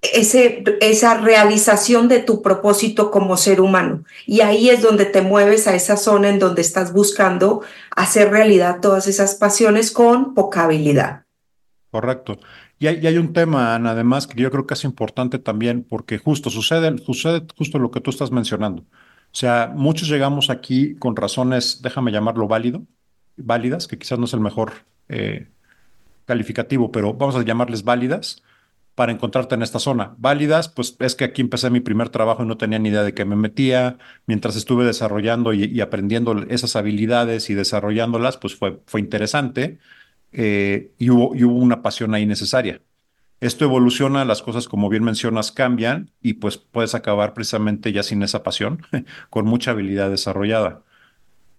ese, 0.01 0.63
esa 0.81 1.19
realización 1.19 2.07
de 2.07 2.19
tu 2.19 2.41
propósito 2.41 3.11
como 3.11 3.37
ser 3.37 3.61
humano. 3.61 4.03
Y 4.25 4.41
ahí 4.41 4.69
es 4.69 4.81
donde 4.81 5.05
te 5.05 5.21
mueves 5.21 5.67
a 5.67 5.75
esa 5.75 5.97
zona 5.97 6.29
en 6.29 6.39
donde 6.39 6.61
estás 6.61 6.93
buscando 6.93 7.61
hacer 7.95 8.31
realidad 8.31 8.79
todas 8.81 9.07
esas 9.07 9.35
pasiones 9.35 9.91
con 9.91 10.33
poca 10.33 10.63
habilidad. 10.63 11.23
Correcto. 11.91 12.37
Y 12.77 12.87
hay, 12.87 13.07
hay, 13.07 13.17
un 13.17 13.31
tema, 13.31 13.73
Ana, 13.73 13.91
además, 13.91 14.27
que 14.27 14.41
yo 14.41 14.51
creo 14.51 14.67
que 14.67 14.73
es 14.73 14.83
importante 14.83 15.39
también, 15.39 15.85
porque 15.87 16.17
justo 16.17 16.49
sucede, 16.49 16.97
sucede 16.97 17.45
justo 17.57 17.79
lo 17.79 17.89
que 17.89 18.01
tú 18.01 18.09
estás 18.09 18.31
mencionando. 18.31 18.83
O 19.35 19.37
sea, 19.37 19.69
muchos 19.75 20.07
llegamos 20.07 20.49
aquí 20.49 20.95
con 20.95 21.17
razones, 21.17 21.81
déjame 21.81 22.13
llamarlo 22.13 22.47
válido, 22.47 22.85
válidas, 23.35 23.85
que 23.85 23.97
quizás 23.97 24.17
no 24.17 24.23
es 24.23 24.33
el 24.33 24.39
mejor 24.39 24.85
eh, 25.09 25.49
calificativo, 26.23 26.89
pero 26.89 27.13
vamos 27.13 27.35
a 27.35 27.43
llamarles 27.43 27.83
válidas 27.83 28.41
para 28.95 29.11
encontrarte 29.11 29.55
en 29.55 29.61
esta 29.61 29.79
zona. 29.79 30.15
Válidas, 30.19 30.69
pues 30.69 30.95
es 31.01 31.15
que 31.15 31.25
aquí 31.25 31.41
empecé 31.41 31.69
mi 31.69 31.81
primer 31.81 32.07
trabajo 32.07 32.43
y 32.43 32.47
no 32.47 32.55
tenía 32.55 32.79
ni 32.79 32.87
idea 32.87 33.03
de 33.03 33.13
qué 33.13 33.25
me 33.25 33.35
metía. 33.35 33.97
Mientras 34.25 34.55
estuve 34.55 34.85
desarrollando 34.85 35.51
y, 35.51 35.81
aprendiendo 35.81 36.45
esas 36.47 36.77
habilidades 36.77 37.49
y 37.49 37.55
desarrollándolas, 37.55 38.37
pues 38.37 38.55
fue, 38.55 38.79
fue 38.85 39.01
interesante 39.01 39.79
eh, 40.31 40.93
y, 40.97 41.09
hubo, 41.09 41.35
y 41.35 41.43
hubo 41.43 41.57
una 41.59 41.81
pasión 41.81 42.15
ahí 42.15 42.25
necesaria. 42.25 42.79
Esto 43.41 43.65
evoluciona, 43.65 44.25
las 44.25 44.41
cosas 44.41 44.67
como 44.67 44.89
bien 44.89 45.03
mencionas 45.03 45.51
cambian 45.51 46.11
y 46.21 46.33
pues 46.33 46.57
puedes 46.57 46.95
acabar 46.95 47.33
precisamente 47.33 47.91
ya 47.91 48.01
sin 48.03 48.23
esa 48.23 48.43
pasión, 48.43 48.81
con 49.29 49.45
mucha 49.45 49.71
habilidad 49.71 50.09
desarrollada. 50.09 50.83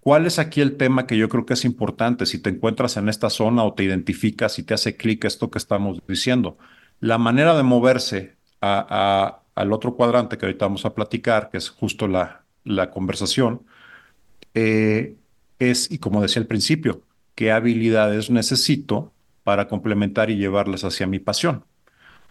¿Cuál 0.00 0.26
es 0.26 0.38
aquí 0.38 0.61
el 0.61 0.76
tema 0.76 1.06
que 1.06 1.18
yo 1.18 1.28
creo 1.28 1.47
que 1.47 1.54
es 1.54 1.64
importante 1.64 2.26
si 2.26 2.38
te 2.38 2.50
encuentras 2.50 2.97
en 2.97 3.09
esta 3.09 3.28
zona 3.28 3.64
o 3.64 3.75
te 3.75 3.83
identificas 3.83 4.59
y 4.59 4.62
te 4.62 4.73
hace 4.75 4.97
clic 4.97 5.25
esto 5.25 5.50
que 5.50 5.59
estamos 5.59 6.00
diciendo? 6.06 6.56
La 7.00 7.18
manera 7.18 7.56
de 7.56 7.64
moverse 7.64 8.37
al 8.61 9.73
otro 9.73 9.97
cuadrante 9.97 10.38
que 10.38 10.47
ahorita 10.47 10.66
vamos 10.66 10.85
a 10.87 10.95
platicar, 10.95 11.50
que 11.50 11.59
es 11.59 11.71
justo 11.71 12.06
la, 12.06 12.45
la 12.64 12.90
conversación, 12.90 13.62
eh, 14.54 15.16
es, 15.59 15.90
y 15.90 15.99
como 15.99 16.23
decía 16.23 16.40
al 16.40 16.47
principio, 16.47 17.02
qué 17.35 17.52
habilidades 17.52 18.30
necesito 18.30 19.12
para 19.46 19.68
complementar 19.68 20.28
y 20.28 20.36
llevarlas 20.38 20.82
hacia 20.82 21.06
mi 21.06 21.20
pasión. 21.20 21.64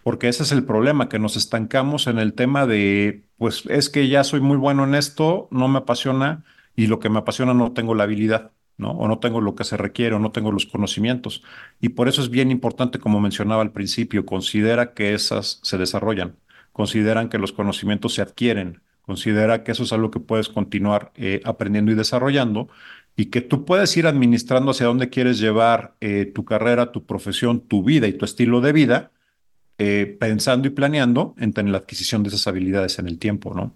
Porque 0.03 0.27
ese 0.27 0.43
es 0.43 0.51
el 0.51 0.65
problema, 0.65 1.07
que 1.07 1.17
nos 1.17 1.37
estancamos 1.37 2.07
en 2.07 2.19
el 2.19 2.33
tema 2.33 2.67
de, 2.67 3.23
pues 3.37 3.63
es 3.69 3.89
que 3.89 4.09
ya 4.09 4.25
soy 4.25 4.41
muy 4.41 4.57
bueno 4.57 4.83
en 4.83 4.95
esto, 4.95 5.47
no 5.49 5.69
me 5.69 5.77
apasiona 5.77 6.43
y 6.75 6.87
lo 6.87 6.99
que 6.99 7.07
me 7.07 7.19
apasiona 7.19 7.53
no 7.53 7.71
tengo 7.71 7.95
la 7.95 8.03
habilidad, 8.03 8.51
¿no? 8.75 8.91
O 8.91 9.07
no 9.07 9.19
tengo 9.19 9.39
lo 9.39 9.55
que 9.55 9.63
se 9.63 9.77
requiere 9.77 10.13
o 10.13 10.19
no 10.19 10.33
tengo 10.33 10.51
los 10.51 10.65
conocimientos. 10.65 11.41
Y 11.79 11.89
por 11.89 12.09
eso 12.09 12.21
es 12.21 12.29
bien 12.29 12.51
importante, 12.51 12.99
como 12.99 13.21
mencionaba 13.21 13.61
al 13.61 13.71
principio, 13.71 14.25
considera 14.25 14.93
que 14.93 15.13
esas 15.13 15.61
se 15.63 15.77
desarrollan, 15.77 16.35
consideran 16.73 17.29
que 17.29 17.37
los 17.37 17.53
conocimientos 17.53 18.13
se 18.13 18.23
adquieren, 18.23 18.81
considera 19.03 19.63
que 19.63 19.71
eso 19.71 19.83
es 19.83 19.93
algo 19.93 20.11
que 20.11 20.19
puedes 20.19 20.49
continuar 20.49 21.13
eh, 21.15 21.39
aprendiendo 21.45 21.93
y 21.93 21.95
desarrollando 21.95 22.67
y 23.15 23.27
que 23.27 23.41
tú 23.41 23.65
puedes 23.65 23.95
ir 23.97 24.07
administrando 24.07 24.71
hacia 24.71 24.87
dónde 24.87 25.09
quieres 25.09 25.39
llevar 25.39 25.95
eh, 26.01 26.31
tu 26.33 26.43
carrera, 26.43 26.91
tu 26.91 27.05
profesión, 27.05 27.61
tu 27.61 27.83
vida 27.83 28.07
y 28.07 28.13
tu 28.13 28.25
estilo 28.25 28.61
de 28.61 28.73
vida, 28.73 29.11
eh, 29.77 30.17
pensando 30.19 30.67
y 30.67 30.71
planeando 30.71 31.35
en, 31.37 31.53
la 31.71 31.79
adquisición 31.79 32.23
de 32.23 32.29
esas 32.29 32.47
habilidades 32.47 32.97
en 32.99 33.07
el 33.07 33.19
tiempo, 33.19 33.53
¿no? 33.53 33.75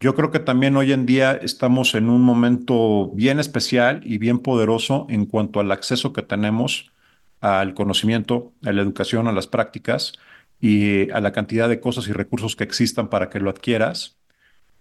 Yo 0.00 0.14
creo 0.14 0.32
que 0.32 0.40
también 0.40 0.76
hoy 0.76 0.92
en 0.92 1.06
día 1.06 1.32
estamos 1.32 1.94
en 1.94 2.10
un 2.10 2.22
momento 2.22 3.10
bien 3.14 3.38
especial 3.38 4.00
y 4.04 4.18
bien 4.18 4.40
poderoso 4.40 5.06
en 5.08 5.26
cuanto 5.26 5.60
al 5.60 5.70
acceso 5.70 6.12
que 6.12 6.22
tenemos 6.22 6.92
al 7.40 7.74
conocimiento, 7.74 8.52
a 8.64 8.72
la 8.72 8.82
educación, 8.82 9.28
a 9.28 9.32
las 9.32 9.46
prácticas 9.46 10.14
y 10.60 11.10
a 11.10 11.20
la 11.20 11.32
cantidad 11.32 11.68
de 11.68 11.80
cosas 11.80 12.08
y 12.08 12.12
recursos 12.12 12.56
que 12.56 12.64
existan 12.64 13.08
para 13.08 13.30
que 13.30 13.38
lo 13.38 13.50
adquieras 13.50 14.16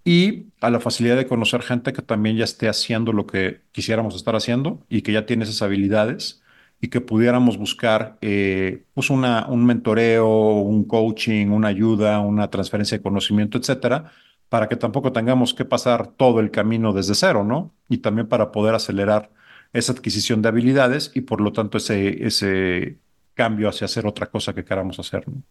y 0.06 0.46
a 0.62 0.70
la 0.70 0.80
facilidad 0.80 1.18
de 1.18 1.26
conocer 1.28 1.64
gente 1.64 1.92
que 1.92 2.04
también 2.04 2.38
ya 2.38 2.46
esté 2.46 2.70
haciendo 2.70 3.12
lo 3.12 3.26
que 3.26 3.62
quisiéramos 3.72 4.16
estar 4.16 4.36
haciendo 4.36 4.86
y 4.88 5.02
que 5.02 5.12
ya 5.12 5.26
tiene 5.26 5.44
esas 5.44 5.64
habilidades 5.64 6.44
y 6.80 6.90
que 6.90 7.02
pudiéramos 7.02 7.58
buscar 7.58 8.18
eh, 8.22 8.86
pues 8.94 9.10
una, 9.10 9.48
un 9.48 9.66
mentoreo, 9.66 10.28
un 10.28 10.86
coaching, 10.86 11.48
una 11.48 11.70
ayuda, 11.70 12.20
una 12.20 12.50
transferencia 12.52 12.98
de 12.98 13.04
conocimiento, 13.04 13.58
etcétera, 13.58 14.12
para 14.50 14.70
que 14.70 14.76
tampoco 14.76 15.12
tengamos 15.12 15.54
que 15.56 15.66
pasar 15.66 16.08
todo 16.08 16.40
el 16.40 16.52
camino 16.52 16.94
desde 16.94 17.16
cero, 17.16 17.44
¿no? 17.44 17.74
Y 17.90 17.98
también 17.98 18.28
para 18.28 18.52
poder 18.52 18.76
acelerar 18.76 19.32
esa 19.74 19.94
adquisición 19.94 20.42
de 20.42 20.50
habilidades 20.50 21.12
y 21.16 21.22
por 21.22 21.42
lo 21.42 21.52
tanto 21.52 21.78
ese, 21.78 22.26
ese 22.26 23.00
cambio 23.34 23.70
hacia 23.70 23.86
hacer 23.86 24.06
otra 24.06 24.28
cosa 24.28 24.54
que 24.54 24.64
queramos 24.64 25.00
hacer. 25.00 25.28
¿no? 25.28 25.42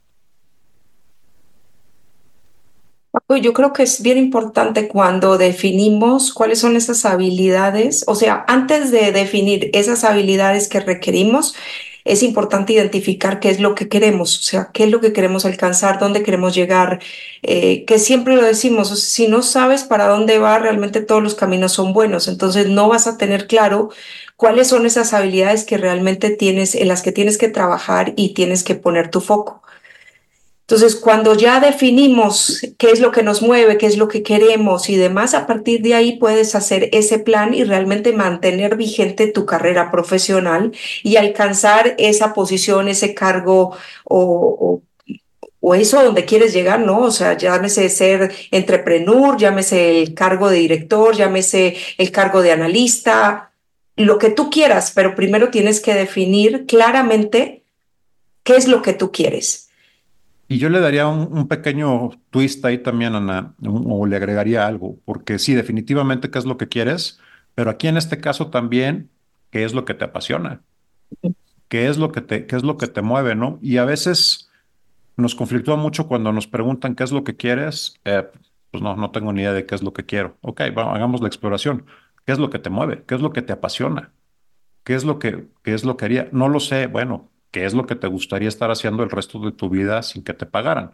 Yo 3.40 3.52
creo 3.52 3.72
que 3.72 3.84
es 3.84 4.02
bien 4.02 4.18
importante 4.18 4.88
cuando 4.88 5.38
definimos 5.38 6.32
cuáles 6.34 6.58
son 6.58 6.76
esas 6.76 7.04
habilidades, 7.04 8.04
o 8.08 8.16
sea, 8.16 8.44
antes 8.48 8.90
de 8.90 9.12
definir 9.12 9.70
esas 9.72 10.02
habilidades 10.02 10.68
que 10.68 10.80
requerimos, 10.80 11.54
es 12.04 12.22
importante 12.24 12.72
identificar 12.72 13.40
qué 13.40 13.50
es 13.50 13.60
lo 13.60 13.74
que 13.76 13.88
queremos, 13.88 14.38
o 14.38 14.42
sea, 14.42 14.70
qué 14.74 14.84
es 14.84 14.90
lo 14.90 15.00
que 15.00 15.12
queremos 15.12 15.44
alcanzar, 15.46 15.98
dónde 16.00 16.22
queremos 16.24 16.54
llegar, 16.54 17.00
eh, 17.42 17.84
que 17.86 17.98
siempre 18.00 18.36
lo 18.36 18.42
decimos, 18.42 18.98
si 19.00 19.28
no 19.28 19.42
sabes 19.42 19.84
para 19.84 20.08
dónde 20.08 20.38
va, 20.38 20.58
realmente 20.58 21.00
todos 21.00 21.22
los 21.22 21.34
caminos 21.36 21.72
son 21.72 21.92
buenos, 21.92 22.28
entonces 22.28 22.68
no 22.68 22.88
vas 22.88 23.06
a 23.06 23.16
tener 23.16 23.46
claro 23.46 23.90
cuáles 24.36 24.68
son 24.68 24.86
esas 24.86 25.14
habilidades 25.14 25.64
que 25.64 25.78
realmente 25.78 26.30
tienes, 26.30 26.74
en 26.74 26.88
las 26.88 27.02
que 27.02 27.12
tienes 27.12 27.38
que 27.38 27.48
trabajar 27.48 28.12
y 28.16 28.34
tienes 28.34 28.64
que 28.64 28.74
poner 28.74 29.10
tu 29.10 29.20
foco. 29.20 29.63
Entonces, 30.66 30.96
cuando 30.96 31.34
ya 31.34 31.60
definimos 31.60 32.62
qué 32.78 32.90
es 32.90 32.98
lo 32.98 33.10
que 33.12 33.22
nos 33.22 33.42
mueve, 33.42 33.76
qué 33.76 33.84
es 33.84 33.98
lo 33.98 34.08
que 34.08 34.22
queremos 34.22 34.88
y 34.88 34.96
demás, 34.96 35.34
a 35.34 35.46
partir 35.46 35.82
de 35.82 35.92
ahí 35.94 36.16
puedes 36.16 36.54
hacer 36.54 36.88
ese 36.92 37.18
plan 37.18 37.52
y 37.52 37.64
realmente 37.64 38.14
mantener 38.14 38.76
vigente 38.76 39.26
tu 39.26 39.44
carrera 39.44 39.90
profesional 39.90 40.72
y 41.02 41.16
alcanzar 41.16 41.94
esa 41.98 42.32
posición, 42.32 42.88
ese 42.88 43.12
cargo 43.14 43.76
o, 44.04 44.80
eso 45.74 46.02
donde 46.02 46.24
quieres 46.24 46.54
llegar, 46.54 46.80
¿no? 46.80 47.00
O 47.00 47.10
sea, 47.10 47.36
llámese 47.36 47.88
ser 47.90 48.32
entrepreneur, 48.50 49.36
llámese 49.36 50.02
el 50.02 50.14
cargo 50.14 50.48
de 50.50 50.58
director, 50.58 51.14
llámese 51.14 51.76
el 51.98 52.10
cargo 52.10 52.42
de 52.42 52.52
analista, 52.52 53.52
lo 53.96 54.18
que 54.18 54.30
tú 54.30 54.50
quieras, 54.50 54.92
pero 54.94 55.14
primero 55.14 55.50
tienes 55.50 55.80
que 55.80 55.94
definir 55.94 56.66
claramente 56.66 57.64
qué 58.44 58.56
es 58.56 58.68
lo 58.68 58.82
que 58.82 58.92
tú 58.94 59.12
quieres 59.12 59.63
y 60.48 60.58
yo 60.58 60.68
le 60.68 60.80
daría 60.80 61.06
un, 61.08 61.48
pequeño 61.48 62.10
twist 62.30 62.64
ahí 62.64 62.78
también, 62.78 63.14
Ana, 63.14 63.54
o 63.66 64.06
le 64.06 64.16
agregaría 64.16 64.66
algo, 64.66 64.98
porque 65.04 65.38
sí, 65.38 65.54
definitivamente 65.54 66.30
qué 66.30 66.38
es 66.38 66.44
lo 66.44 66.56
que 66.56 66.68
quieres, 66.68 67.20
pero 67.54 67.70
aquí 67.70 67.88
en 67.88 67.96
este 67.96 68.20
caso 68.20 68.50
también, 68.50 69.10
qué 69.50 69.64
es 69.64 69.72
lo 69.72 69.84
que 69.84 69.94
te 69.94 70.04
apasiona, 70.04 70.62
qué 71.68 71.88
es 71.88 71.98
lo 71.98 72.12
que 72.12 72.20
te, 72.20 72.46
qué 72.46 72.56
es 72.56 72.62
lo 72.62 72.76
que 72.76 72.86
te 72.86 73.02
mueve, 73.02 73.34
¿no? 73.34 73.58
Y 73.62 73.78
a 73.78 73.84
veces 73.84 74.50
nos 75.16 75.34
conflictúa 75.34 75.76
mucho 75.76 76.08
cuando 76.08 76.32
nos 76.32 76.46
preguntan 76.46 76.94
qué 76.94 77.04
es 77.04 77.12
lo 77.12 77.24
que 77.24 77.36
quieres, 77.36 78.00
eh, 78.04 78.24
pues 78.70 78.82
no, 78.82 78.96
no 78.96 79.10
tengo 79.12 79.32
ni 79.32 79.42
idea 79.42 79.52
de 79.52 79.66
qué 79.66 79.74
es 79.74 79.82
lo 79.82 79.92
que 79.92 80.04
quiero. 80.04 80.36
Ok, 80.40 80.60
hagamos 80.60 81.20
la 81.20 81.28
exploración. 81.28 81.86
¿Qué 82.26 82.32
es 82.32 82.38
lo 82.38 82.50
que 82.50 82.58
te 82.58 82.70
mueve? 82.70 83.04
¿Qué 83.06 83.14
es 83.14 83.20
lo 83.20 83.32
que 83.32 83.42
te 83.42 83.52
apasiona? 83.52 84.12
¿Qué 84.82 84.94
es 84.94 85.04
lo 85.04 85.18
que, 85.18 85.46
qué 85.62 85.74
es 85.74 85.84
lo 85.84 85.96
que 85.96 86.04
haría? 86.06 86.28
No 86.32 86.48
lo 86.48 86.58
sé. 86.60 86.86
Bueno, 86.86 87.30
qué 87.54 87.64
es 87.64 87.72
lo 87.72 87.86
que 87.86 87.94
te 87.94 88.08
gustaría 88.08 88.48
estar 88.48 88.72
haciendo 88.72 89.04
el 89.04 89.10
resto 89.10 89.38
de 89.38 89.52
tu 89.52 89.68
vida 89.70 90.02
sin 90.02 90.24
que 90.24 90.34
te 90.34 90.44
pagaran. 90.44 90.90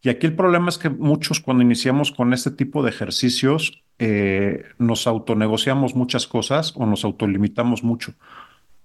Y 0.00 0.08
aquí 0.08 0.26
el 0.26 0.34
problema 0.34 0.70
es 0.70 0.78
que 0.78 0.88
muchos 0.88 1.38
cuando 1.38 1.62
iniciamos 1.62 2.12
con 2.12 2.32
este 2.32 2.50
tipo 2.50 2.82
de 2.82 2.88
ejercicios 2.88 3.84
eh, 3.98 4.64
nos 4.78 5.06
autonegociamos 5.06 5.94
muchas 5.94 6.26
cosas 6.26 6.72
o 6.76 6.86
nos 6.86 7.04
autolimitamos 7.04 7.84
mucho. 7.84 8.14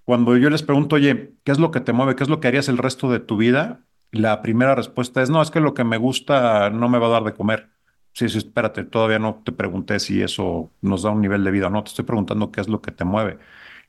Cuando 0.04 0.36
yo 0.36 0.50
les 0.50 0.64
pregunto, 0.64 0.98
oye, 0.98 1.36
¿qué 1.46 1.54
es 1.54 1.60
lo 1.60 1.72
que 1.72 1.80
te 1.80 1.94
mueve? 1.94 2.18
¿Qué 2.18 2.24
es 2.24 2.30
lo 2.30 2.42
que 2.42 2.50
harías 2.50 2.68
el 2.68 2.78
resto 2.78 3.10
de 3.10 3.22
tu 3.22 3.38
vida? 3.38 3.86
La 4.12 4.42
primera 4.42 4.76
respuesta 4.76 5.22
es, 5.22 5.30
no, 5.30 5.42
es 5.42 5.50
que 5.50 5.62
lo 5.62 5.74
que 5.74 5.86
me 5.86 5.98
gusta 5.98 6.70
no 6.72 6.90
me 6.90 7.00
va 7.00 7.08
a 7.08 7.12
dar 7.12 7.24
de 7.24 7.34
comer. 7.34 7.70
Sí, 8.12 8.28
sí, 8.28 8.40
espérate, 8.40 8.84
todavía 8.84 9.18
no 9.20 9.42
te 9.46 9.54
pregunté 9.54 10.00
si 10.02 10.22
eso 10.22 10.74
nos 10.82 11.04
da 11.04 11.12
un 11.12 11.22
nivel 11.22 11.44
de 11.46 11.52
vida 11.52 11.68
o 11.68 11.70
no, 11.70 11.84
te 11.84 11.90
estoy 11.90 12.04
preguntando 12.06 12.52
qué 12.52 12.60
es 12.60 12.68
lo 12.68 12.82
que 12.82 12.92
te 12.92 13.06
mueve. 13.06 13.40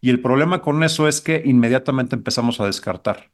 Y 0.04 0.10
el 0.10 0.20
problema 0.20 0.60
con 0.60 0.82
eso 0.82 1.08
es 1.08 1.22
que 1.22 1.40
inmediatamente 1.46 2.14
empezamos 2.14 2.60
a 2.60 2.66
descartar, 2.66 3.30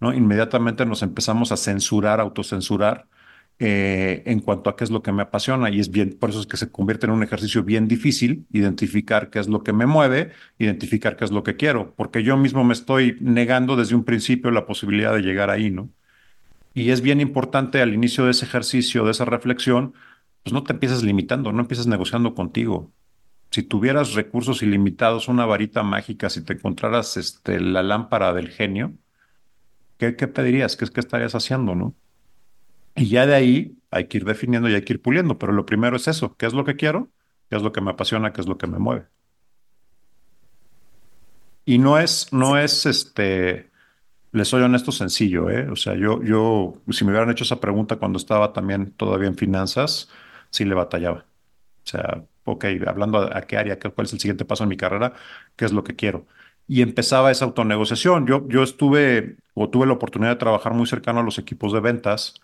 ¿no? 0.00 0.14
Inmediatamente 0.14 0.86
nos 0.86 1.02
empezamos 1.02 1.52
a 1.52 1.58
censurar, 1.58 2.20
autocensurar 2.20 3.06
eh, 3.58 4.22
en 4.24 4.40
cuanto 4.40 4.70
a 4.70 4.76
qué 4.76 4.84
es 4.84 4.90
lo 4.90 5.02
que 5.02 5.12
me 5.12 5.20
apasiona. 5.20 5.68
Y 5.68 5.78
es 5.78 5.90
bien, 5.90 6.16
por 6.18 6.30
eso 6.30 6.40
es 6.40 6.46
que 6.46 6.56
se 6.56 6.72
convierte 6.72 7.04
en 7.04 7.12
un 7.12 7.22
ejercicio 7.22 7.64
bien 7.64 7.86
difícil 7.86 8.46
identificar 8.50 9.28
qué 9.28 9.40
es 9.40 9.48
lo 9.48 9.62
que 9.62 9.74
me 9.74 9.84
mueve, 9.84 10.32
identificar 10.58 11.16
qué 11.18 11.26
es 11.26 11.32
lo 11.32 11.42
que 11.42 11.56
quiero, 11.56 11.94
porque 11.96 12.22
yo 12.22 12.38
mismo 12.38 12.64
me 12.64 12.72
estoy 12.72 13.18
negando 13.20 13.76
desde 13.76 13.94
un 13.94 14.04
principio 14.04 14.50
la 14.50 14.64
posibilidad 14.64 15.12
de 15.12 15.20
llegar 15.20 15.50
ahí, 15.50 15.70
¿no? 15.70 15.90
Y 16.72 16.92
es 16.92 17.02
bien 17.02 17.20
importante 17.20 17.82
al 17.82 17.92
inicio 17.92 18.24
de 18.24 18.30
ese 18.30 18.46
ejercicio, 18.46 19.04
de 19.04 19.10
esa 19.10 19.26
reflexión, 19.26 19.92
pues 20.42 20.54
no 20.54 20.62
te 20.62 20.72
empiezas 20.72 21.02
limitando, 21.02 21.52
no 21.52 21.60
empiezas 21.60 21.86
negociando 21.86 22.34
contigo 22.34 22.90
si 23.56 23.62
tuvieras 23.62 24.12
recursos 24.12 24.62
ilimitados, 24.62 25.28
una 25.28 25.46
varita 25.46 25.82
mágica, 25.82 26.28
si 26.28 26.42
te 26.42 26.52
encontraras 26.52 27.16
este, 27.16 27.58
la 27.58 27.82
lámpara 27.82 28.34
del 28.34 28.50
genio, 28.50 28.92
¿qué, 29.96 30.12
pedirías? 30.12 30.76
¿Qué, 30.76 30.84
¿Qué 30.86 31.00
estarías 31.00 31.34
haciendo, 31.34 31.74
no? 31.74 31.94
Y 32.94 33.08
ya 33.08 33.24
de 33.24 33.34
ahí 33.34 33.78
hay 33.90 34.08
que 34.08 34.18
ir 34.18 34.26
definiendo 34.26 34.68
y 34.68 34.74
hay 34.74 34.82
que 34.82 34.92
ir 34.92 35.00
puliendo, 35.00 35.38
pero 35.38 35.52
lo 35.52 35.64
primero 35.64 35.96
es 35.96 36.06
eso, 36.06 36.36
¿qué 36.36 36.44
es 36.44 36.52
lo 36.52 36.66
que 36.66 36.76
quiero? 36.76 37.08
¿Qué 37.48 37.56
es 37.56 37.62
lo 37.62 37.72
que 37.72 37.80
me 37.80 37.92
apasiona? 37.92 38.34
¿Qué 38.34 38.42
es 38.42 38.46
lo 38.46 38.58
que 38.58 38.66
me 38.66 38.78
mueve? 38.78 39.06
Y 41.64 41.78
no 41.78 41.98
es, 41.98 42.30
no 42.34 42.58
es 42.58 42.84
este, 42.84 43.70
les 44.32 44.48
soy 44.48 44.64
honesto, 44.64 44.92
sencillo, 44.92 45.48
¿eh? 45.48 45.70
O 45.70 45.76
sea, 45.76 45.94
yo, 45.94 46.22
yo, 46.22 46.74
si 46.90 47.06
me 47.06 47.12
hubieran 47.12 47.30
hecho 47.30 47.44
esa 47.44 47.58
pregunta 47.58 47.96
cuando 47.96 48.18
estaba 48.18 48.52
también 48.52 48.92
todavía 48.92 49.28
en 49.28 49.36
finanzas, 49.38 50.10
sí 50.50 50.66
le 50.66 50.74
batallaba. 50.74 51.24
O 51.84 51.88
sea, 51.88 52.22
ok, 52.46 52.64
hablando 52.86 53.18
a, 53.34 53.42
qué 53.42 53.56
área, 53.58 53.78
cuál 53.78 54.06
es 54.06 54.12
el 54.12 54.20
siguiente 54.20 54.44
paso 54.44 54.64
en 54.64 54.70
mi 54.70 54.76
carrera, 54.76 55.12
qué 55.56 55.64
es 55.66 55.72
lo 55.72 55.84
que 55.84 55.96
quiero. 55.96 56.26
Y 56.68 56.82
empezaba 56.82 57.30
esa 57.30 57.44
autonegociación. 57.44 58.26
Yo, 58.26 58.48
yo 58.48 58.62
estuve 58.62 59.36
o 59.54 59.70
tuve 59.70 59.86
la 59.86 59.92
oportunidad 59.94 60.32
de 60.32 60.36
trabajar 60.36 60.74
muy 60.74 60.86
cercano 60.86 61.20
a 61.20 61.22
los 61.22 61.38
equipos 61.38 61.72
de 61.72 61.80
ventas 61.80 62.34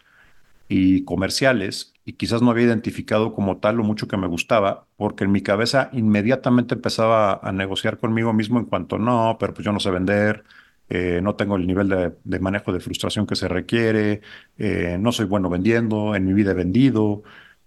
y 0.69 1.05
comerciales 1.05 1.93
y 2.05 2.15
quizás 2.15 2.43
no 2.43 2.51
había 2.51 2.65
identificado 2.67 3.35
como 3.35 3.59
tal 3.59 3.77
lo 3.77 3.85
mucho 3.85 4.09
que 4.09 4.17
me 4.17 4.27
gustaba, 4.27 4.87
porque 4.97 5.25
en 5.25 5.33
mi 5.33 5.43
cabeza 5.43 5.91
inmediatamente 5.93 6.75
empezaba 6.75 7.35
a 7.43 7.53
negociar 7.53 7.99
conmigo 7.99 8.33
mismo 8.33 8.59
en 8.59 8.67
cuanto, 8.67 8.99
no, 8.99 9.37
pero 9.39 9.55
pues 9.55 9.65
yo 9.65 9.73
no 9.73 9.81
sé 9.81 9.91
vender, 9.91 10.45
eh, 10.89 11.21
no 11.23 11.37
tengo 11.37 11.57
el 11.57 11.67
nivel 11.67 11.89
de, 12.25 12.41
manejo 12.41 12.73
de 12.73 12.81
frustración 12.81 13.27
que 13.27 13.37
se 13.37 13.49
requiere, 13.49 14.21
eh, 14.59 14.97
no 15.01 15.13
soy 15.13 15.27
bueno 15.27 15.49
vendiendo, 15.49 16.15
en 16.17 16.27
mi 16.27 16.33
vida 16.33 16.53
he 16.53 16.55
vendido, 16.55 17.23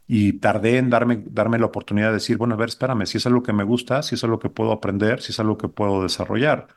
y 0.07 0.33
tardé 0.33 0.77
en 0.77 0.89
darme, 0.89 1.23
darme 1.25 1.57
la 1.57 1.65
oportunidad 1.65 2.07
de 2.07 2.15
decir, 2.15 2.37
bueno, 2.37 2.53
a 2.55 2.57
ver, 2.57 2.69
espérame, 2.69 3.05
si 3.05 3.17
es 3.17 3.25
algo 3.25 3.41
que 3.43 3.53
me 3.53 3.63
gusta, 3.63 4.03
si 4.03 4.15
es 4.15 4.23
algo 4.23 4.39
que 4.39 4.49
puedo 4.49 4.71
aprender, 4.71 5.21
si 5.21 5.31
es 5.31 5.39
algo 5.39 5.57
que 5.57 5.67
puedo 5.67 6.03
desarrollar, 6.03 6.67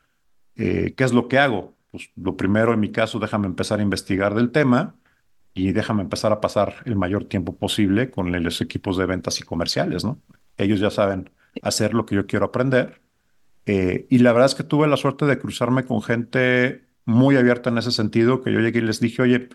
eh, 0.57 0.95
¿qué 0.97 1.05
es 1.05 1.13
lo 1.13 1.29
que 1.29 1.39
hago? 1.39 1.77
Pues 1.91 2.11
lo 2.17 2.37
primero 2.37 2.73
en 2.73 2.81
mi 2.81 2.91
caso, 2.91 3.19
déjame 3.19 3.47
empezar 3.47 3.81
a 3.81 3.83
investigar 3.83 4.35
del 4.35 4.51
tema 4.51 4.97
y 5.55 5.73
déjame 5.73 6.03
empezar 6.03 6.33
a 6.33 6.41
pasar 6.41 6.77
el 6.85 6.97
mayor 6.97 7.25
tiempo 7.25 7.57
posible 7.57 8.11
con 8.11 8.31
los 8.43 8.61
equipos 8.61 8.97
de 8.97 9.07
ventas 9.07 9.41
y 9.41 9.45
comerciales, 9.45 10.05
¿no? 10.05 10.21
Ellos 10.57 10.81
ya 10.81 10.91
saben 10.91 11.31
hacer 11.63 11.95
lo 11.95 12.07
que 12.07 12.15
yo 12.15 12.27
quiero 12.27 12.47
aprender. 12.47 13.01
Eh, 13.67 14.07
y 14.09 14.19
la 14.19 14.33
verdad 14.33 14.47
es 14.47 14.55
que 14.55 14.63
tuve 14.65 14.87
la 14.89 14.97
suerte 14.97 15.27
de 15.27 15.39
cruzarme 15.39 15.85
con 15.85 16.03
gente 16.03 16.87
muy 17.05 17.37
abierta 17.37 17.71
en 17.71 17.79
ese 17.79 17.91
sentido, 17.91 18.43
que 18.43 18.53
yo 18.53 18.61
llegué 18.61 18.79
y 18.79 18.83
les 18.83 19.01
dije, 19.01 19.23
oye, 19.23 19.49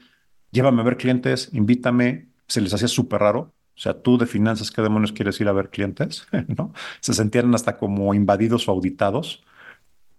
llévame 0.52 0.82
a 0.82 0.86
ver 0.86 0.98
clientes, 0.98 1.50
invítame, 1.54 2.30
se 2.48 2.62
les 2.62 2.74
hacía 2.74 2.88
súper 2.88 3.22
raro. 3.22 3.54
O 3.76 3.80
sea, 3.80 4.02
tú 4.02 4.18
de 4.18 4.28
finanzas, 4.28 4.72
¿qué 4.72 4.82
demonios 4.82 5.12
quieres 5.12 5.40
ir 5.42 5.48
a 5.48 5.52
ver 5.54 5.70
clientes? 5.70 6.28
¿No? 6.58 6.74
Se 7.00 7.14
sentían 7.14 7.54
hasta 7.56 7.78
como 7.78 8.14
invadidos 8.14 8.68
o 8.68 8.72
auditados. 8.72 9.44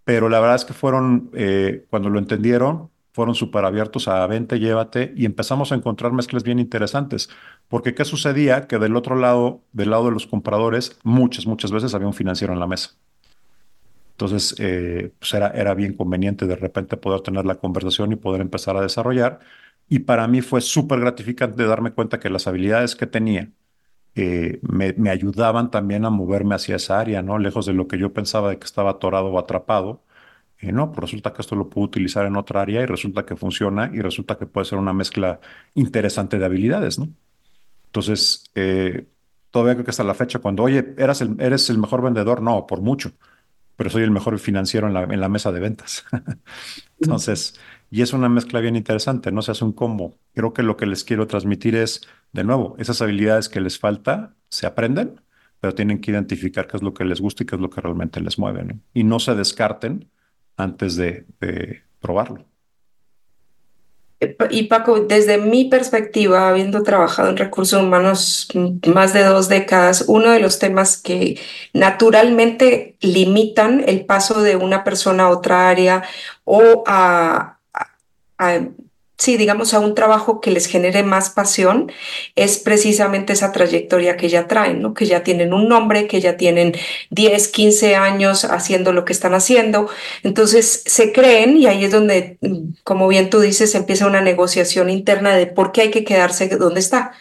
Pero 0.03 0.29
la 0.29 0.39
verdad 0.39 0.57
es 0.57 0.65
que 0.65 0.73
fueron, 0.73 1.31
eh, 1.33 1.85
cuando 1.89 2.09
lo 2.09 2.19
entendieron, 2.19 2.91
fueron 3.13 3.33
súper 3.33 3.65
abiertos 3.65 4.07
a 4.09 4.27
vente, 4.27 4.59
llévate, 4.59 5.13
y 5.15 5.25
empezamos 5.25 5.71
a 5.71 5.75
encontrar 5.75 6.11
mezclas 6.11 6.43
bien 6.43 6.59
interesantes. 6.59 7.29
Porque 7.69 7.95
¿qué 7.95 8.05
sucedía? 8.05 8.67
Que 8.67 8.77
del 8.77 8.95
otro 8.95 9.15
lado, 9.15 9.61
del 9.71 9.91
lado 9.91 10.05
de 10.05 10.11
los 10.11 10.27
compradores, 10.27 10.99
muchas, 11.03 11.47
muchas 11.47 11.71
veces 11.71 11.93
había 11.95 12.07
un 12.07 12.13
financiero 12.13 12.53
en 12.53 12.59
la 12.59 12.67
mesa. 12.67 12.91
Entonces, 14.11 14.55
eh, 14.59 15.11
pues 15.19 15.33
era, 15.33 15.49
era 15.49 15.73
bien 15.73 15.93
conveniente 15.93 16.45
de 16.45 16.55
repente 16.55 16.97
poder 16.97 17.21
tener 17.21 17.45
la 17.45 17.55
conversación 17.55 18.11
y 18.13 18.15
poder 18.15 18.41
empezar 18.41 18.77
a 18.77 18.81
desarrollar. 18.81 19.39
Y 19.87 19.99
para 19.99 20.27
mí 20.27 20.41
fue 20.41 20.61
súper 20.61 20.99
gratificante 20.99 21.63
darme 21.65 21.91
cuenta 21.93 22.19
que 22.19 22.29
las 22.29 22.47
habilidades 22.47 22.95
que 22.95 23.07
tenía 23.07 23.51
eh, 24.15 24.59
me, 24.63 24.93
me, 24.93 25.09
ayudaban 25.09 25.71
también 25.71 26.05
a 26.05 26.09
moverme 26.09 26.55
hacia 26.55 26.77
esa 26.77 26.99
área, 26.99 27.21
¿no? 27.21 27.37
Lejos 27.37 27.65
de 27.65 27.73
lo 27.73 27.87
que 27.87 27.97
yo 27.97 28.13
pensaba 28.13 28.49
de 28.49 28.59
que 28.59 28.65
estaba 28.65 28.91
atorado 28.91 29.27
o 29.27 29.39
atrapado 29.39 30.05
eh, 30.59 30.71
no, 30.71 30.91
pues 30.91 31.01
resulta 31.01 31.33
que 31.33 31.41
esto 31.41 31.55
lo 31.55 31.69
puedo 31.69 31.85
utilizar 31.85 32.25
en 32.25 32.35
otra 32.37 32.61
área 32.61 32.81
y 32.81 32.85
resulta 32.85 33.25
que 33.25 33.35
funciona 33.35 33.91
y 33.93 34.01
resulta 34.01 34.37
que 34.37 34.45
puede 34.45 34.65
ser 34.65 34.77
una 34.79 34.93
mezcla 34.93 35.39
interesante 35.73 36.39
de 36.39 36.45
habilidades, 36.45 36.97
¿no? 36.97 37.09
Entonces, 37.87 38.45
eh, 38.55 39.07
todavía 39.51 39.75
creo 39.75 39.85
que 39.85 39.91
hasta 39.91 40.03
la 40.03 40.13
fecha, 40.13 40.39
cuando, 40.39 40.63
oye, 40.63 40.95
eras 40.97 41.21
el, 41.21 41.35
eres 41.39 41.69
el 41.69 41.77
mejor 41.77 42.01
vendedor, 42.01 42.41
no, 42.41 42.65
por 42.67 42.81
mucho, 42.81 43.13
pero 43.75 43.89
soy 43.89 44.03
el 44.03 44.11
mejor 44.11 44.39
financiero 44.39 44.87
en 44.87 44.93
la, 44.93 45.03
en 45.03 45.21
la 45.21 45.29
mesa 45.29 45.51
de 45.51 45.59
ventas. 45.59 46.05
Entonces, 46.99 47.59
y 47.89 48.01
es 48.01 48.13
una 48.13 48.29
mezcla 48.29 48.59
bien 48.59 48.75
interesante, 48.75 49.31
no 49.31 49.41
se 49.41 49.51
hace 49.51 49.63
un 49.63 49.73
combo. 49.73 50.17
Creo 50.33 50.53
que 50.53 50.63
lo 50.63 50.77
que 50.77 50.85
les 50.85 51.03
quiero 51.03 51.27
transmitir 51.27 51.75
es, 51.75 52.01
de 52.33 52.43
nuevo, 52.43 52.75
esas 52.79 53.01
habilidades 53.01 53.49
que 53.49 53.61
les 53.61 53.79
falta 53.79 54.33
se 54.49 54.65
aprenden, 54.65 55.21
pero 55.59 55.73
tienen 55.73 55.99
que 55.99 56.11
identificar 56.11 56.67
qué 56.67 56.77
es 56.77 56.83
lo 56.83 56.93
que 56.93 57.05
les 57.05 57.21
gusta 57.21 57.43
y 57.43 57.45
qué 57.45 57.55
es 57.55 57.61
lo 57.61 57.69
que 57.69 57.81
realmente 57.81 58.21
les 58.21 58.37
mueve. 58.37 58.75
Y 58.93 59.03
no 59.03 59.19
se 59.19 59.35
descarten 59.35 60.09
antes 60.57 60.95
de, 60.95 61.25
probarlo. 61.99 62.45
Y 64.49 64.63
Paco, 64.63 65.01
desde 65.01 65.37
mi 65.37 65.65
perspectiva, 65.65 66.49
habiendo 66.49 66.83
trabajado 66.83 67.29
en 67.29 67.37
recursos 67.37 67.81
humanos 67.81 68.47
más 68.93 69.13
de 69.13 69.23
dos 69.23 69.49
décadas, 69.49 70.05
uno 70.07 70.31
de 70.31 70.39
los 70.39 70.57
temas 70.57 70.97
que 70.97 71.39
naturalmente 71.73 72.95
limitan 73.01 73.83
el 73.87 74.05
paso 74.05 74.41
de 74.41 74.55
una 74.55 74.83
persona 74.83 75.23
a 75.23 75.29
otra 75.29 75.69
área 75.69 76.03
o 76.43 76.83
a, 76.87 77.54
a 78.37 78.61
sí, 79.17 79.37
digamos, 79.37 79.73
a 79.73 79.79
un 79.79 79.95
trabajo 79.95 80.41
que 80.41 80.51
les 80.51 80.67
genere 80.67 81.03
más 81.03 81.29
pasión, 81.29 81.91
es 82.35 82.57
precisamente 82.57 83.33
esa 83.33 83.51
trayectoria 83.51 84.17
que 84.17 84.29
ya 84.29 84.47
traen, 84.47 84.81
¿no? 84.81 84.93
Que 84.93 85.05
ya 85.05 85.23
tienen 85.23 85.53
un 85.53 85.69
nombre, 85.69 86.07
que 86.07 86.19
ya 86.21 86.37
tienen 86.37 86.73
10, 87.11 87.47
15 87.49 87.95
años 87.95 88.45
haciendo 88.45 88.93
lo 88.93 89.05
que 89.05 89.13
están 89.13 89.33
haciendo. 89.33 89.89
Entonces 90.23 90.83
se 90.85 91.11
creen 91.13 91.57
y 91.57 91.67
ahí 91.67 91.85
es 91.85 91.91
donde, 91.91 92.37
como 92.83 93.07
bien 93.07 93.29
tú 93.29 93.39
dices, 93.39 93.73
empieza 93.75 94.07
una 94.07 94.21
negociación 94.21 94.89
interna 94.89 95.35
de 95.35 95.47
por 95.47 95.71
qué 95.71 95.81
hay 95.81 95.91
que 95.91 96.03
quedarse 96.03 96.47
donde 96.49 96.79
está. 96.79 97.13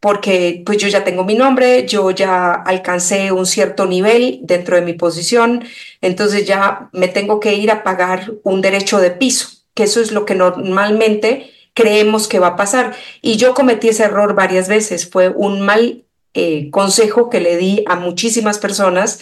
Porque 0.00 0.62
pues 0.64 0.78
yo 0.78 0.88
ya 0.88 1.04
tengo 1.04 1.24
mi 1.24 1.34
nombre, 1.34 1.86
yo 1.86 2.10
ya 2.10 2.52
alcancé 2.52 3.32
un 3.32 3.46
cierto 3.46 3.86
nivel 3.86 4.40
dentro 4.42 4.76
de 4.76 4.82
mi 4.82 4.94
posición, 4.94 5.64
entonces 6.00 6.46
ya 6.46 6.88
me 6.92 7.08
tengo 7.08 7.38
que 7.38 7.54
ir 7.54 7.70
a 7.70 7.82
pagar 7.82 8.32
un 8.42 8.62
derecho 8.62 8.98
de 8.98 9.10
piso 9.10 9.59
eso 9.82 10.00
es 10.00 10.12
lo 10.12 10.24
que 10.24 10.34
normalmente 10.34 11.50
creemos 11.74 12.28
que 12.28 12.38
va 12.38 12.48
a 12.48 12.56
pasar. 12.56 12.94
Y 13.22 13.36
yo 13.36 13.54
cometí 13.54 13.88
ese 13.88 14.04
error 14.04 14.34
varias 14.34 14.68
veces. 14.68 15.08
Fue 15.08 15.28
un 15.28 15.60
mal 15.60 16.04
eh, 16.34 16.70
consejo 16.70 17.30
que 17.30 17.40
le 17.40 17.56
di 17.56 17.84
a 17.86 17.96
muchísimas 17.96 18.58
personas 18.58 19.20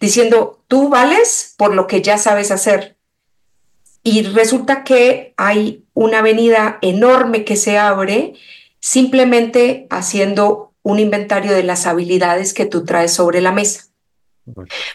diciendo, 0.00 0.62
tú 0.68 0.88
vales 0.88 1.54
por 1.56 1.74
lo 1.74 1.86
que 1.86 2.02
ya 2.02 2.18
sabes 2.18 2.50
hacer. 2.50 2.96
Y 4.02 4.22
resulta 4.22 4.82
que 4.82 5.34
hay 5.36 5.84
una 5.94 6.20
avenida 6.20 6.78
enorme 6.80 7.44
que 7.44 7.56
se 7.56 7.78
abre 7.78 8.34
simplemente 8.80 9.86
haciendo 9.90 10.72
un 10.82 10.98
inventario 10.98 11.52
de 11.52 11.62
las 11.62 11.86
habilidades 11.86 12.54
que 12.54 12.64
tú 12.64 12.84
traes 12.84 13.12
sobre 13.12 13.40
la 13.40 13.52
mesa. 13.52 13.89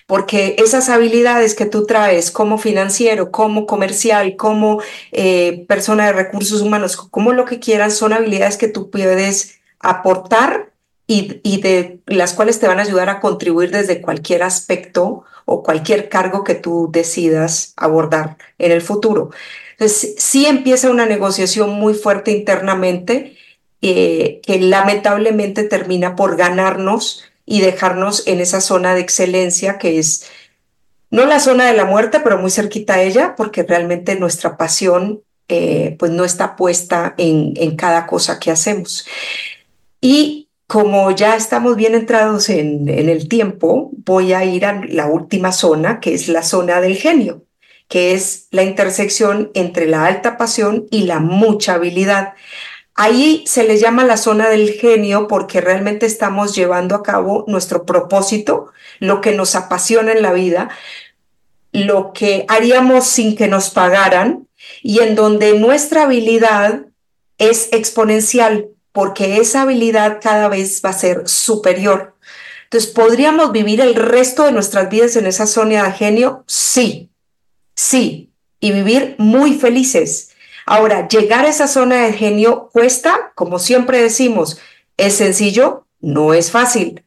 Porque 0.07 0.55
esas 0.57 0.89
habilidades 0.89 1.55
que 1.55 1.65
tú 1.65 1.85
traes 1.85 2.31
como 2.31 2.57
financiero, 2.57 3.31
como 3.31 3.65
comercial, 3.65 4.35
como 4.35 4.81
eh, 5.11 5.65
persona 5.67 6.07
de 6.07 6.13
recursos 6.13 6.61
humanos, 6.61 6.97
como 6.97 7.31
lo 7.33 7.45
que 7.45 7.59
quieras, 7.59 7.95
son 7.95 8.13
habilidades 8.13 8.57
que 8.57 8.67
tú 8.67 8.89
puedes 8.89 9.59
aportar 9.79 10.71
y, 11.07 11.61
de 11.61 11.99
las 12.07 12.33
cuales 12.33 12.59
te 12.59 12.67
van 12.67 12.79
a 12.79 12.83
ayudar 12.83 13.09
a 13.09 13.19
contribuir 13.19 13.71
desde 13.71 14.01
cualquier 14.01 14.43
aspecto 14.43 15.23
o 15.45 15.61
cualquier 15.61 16.09
cargo 16.09 16.43
que 16.43 16.55
tú 16.55 16.89
decidas 16.91 17.73
abordar 17.77 18.37
en 18.57 18.71
el 18.71 18.81
futuro. 18.81 19.29
Entonces, 19.73 20.15
sí 20.17 20.45
empieza 20.47 20.89
una 20.89 21.05
negociación 21.05 21.71
muy 21.71 21.93
fuerte 21.93 22.31
internamente 22.31 23.37
eh, 23.81 24.41
que 24.43 24.59
lamentablemente 24.59 25.63
termina 25.63 26.15
por 26.15 26.37
ganarnos 26.37 27.23
y 27.45 27.61
dejarnos 27.61 28.27
en 28.27 28.39
esa 28.39 28.61
zona 28.61 28.95
de 28.95 29.01
excelencia 29.01 29.77
que 29.77 29.99
es 29.99 30.25
no 31.11 31.25
la 31.25 31.39
zona 31.39 31.65
de 31.67 31.77
la 31.77 31.85
muerte, 31.85 32.19
pero 32.19 32.37
muy 32.37 32.51
cerquita 32.51 32.95
a 32.95 33.01
ella, 33.01 33.35
porque 33.37 33.63
realmente 33.63 34.15
nuestra 34.15 34.57
pasión 34.57 35.21
eh, 35.47 35.95
pues 35.99 36.11
no 36.11 36.25
está 36.25 36.55
puesta 36.55 37.13
en, 37.17 37.53
en 37.55 37.75
cada 37.75 38.07
cosa 38.07 38.39
que 38.39 38.51
hacemos. 38.51 39.05
Y 40.01 40.49
como 40.67 41.11
ya 41.11 41.35
estamos 41.35 41.75
bien 41.75 41.95
entrados 41.95 42.49
en, 42.49 42.89
en 42.89 43.07
el 43.07 43.29
tiempo, 43.29 43.91
voy 44.03 44.33
a 44.33 44.43
ir 44.43 44.65
a 44.65 44.81
la 44.89 45.05
última 45.05 45.51
zona, 45.51 45.99
que 45.99 46.13
es 46.13 46.27
la 46.27 46.43
zona 46.43 46.81
del 46.81 46.97
genio 46.97 47.45
que 47.87 48.13
es 48.13 48.47
la 48.51 48.63
intersección 48.63 49.51
entre 49.53 49.87
la 49.87 50.05
alta 50.05 50.37
pasión 50.37 50.87
y 50.89 51.03
la 51.03 51.19
mucha 51.19 51.75
habilidad. 51.75 52.33
Ahí 52.97 53.43
se 53.45 53.65
le 53.65 53.77
llama 53.77 54.05
la 54.05 54.15
zona 54.15 54.47
del 54.47 54.71
genio 54.71 55.27
porque 55.27 55.59
realmente 55.59 56.05
estamos 56.05 56.55
llevando 56.55 56.95
a 56.95 57.03
cabo 57.03 57.43
nuestro 57.47 57.85
propósito, 57.85 58.71
lo 58.99 59.19
que 59.19 59.33
nos 59.33 59.55
apasiona 59.55 60.13
en 60.13 60.21
la 60.21 60.31
vida, 60.31 60.69
lo 61.73 62.13
que 62.13 62.45
haríamos 62.47 63.05
sin 63.05 63.35
que 63.35 63.49
nos 63.49 63.69
pagaran 63.69 64.47
y 64.81 64.99
en 64.99 65.15
donde 65.15 65.59
nuestra 65.59 66.03
habilidad 66.03 66.85
es 67.37 67.67
exponencial 67.73 68.69
porque 68.93 69.37
esa 69.37 69.63
habilidad 69.63 70.19
cada 70.21 70.47
vez 70.47 70.81
va 70.83 70.91
a 70.91 70.93
ser 70.93 71.27
superior. 71.27 72.15
Entonces, 72.63 72.89
¿podríamos 72.89 73.51
vivir 73.51 73.81
el 73.81 73.95
resto 73.95 74.45
de 74.45 74.53
nuestras 74.53 74.89
vidas 74.89 75.17
en 75.17 75.25
esa 75.25 75.47
zona 75.47 75.83
de 75.83 75.91
genio? 75.91 76.45
Sí, 76.47 77.09
sí, 77.75 78.31
y 78.61 78.71
vivir 78.71 79.15
muy 79.17 79.55
felices 79.55 80.29
Ahora, 80.65 81.07
llegar 81.07 81.45
a 81.45 81.49
esa 81.49 81.67
zona 81.67 82.05
de 82.05 82.13
genio 82.13 82.69
cuesta, 82.73 83.31
como 83.35 83.59
siempre 83.59 84.01
decimos, 84.01 84.59
es 84.97 85.15
sencillo, 85.15 85.85
no 85.99 86.33
es 86.33 86.51
fácil, 86.51 87.03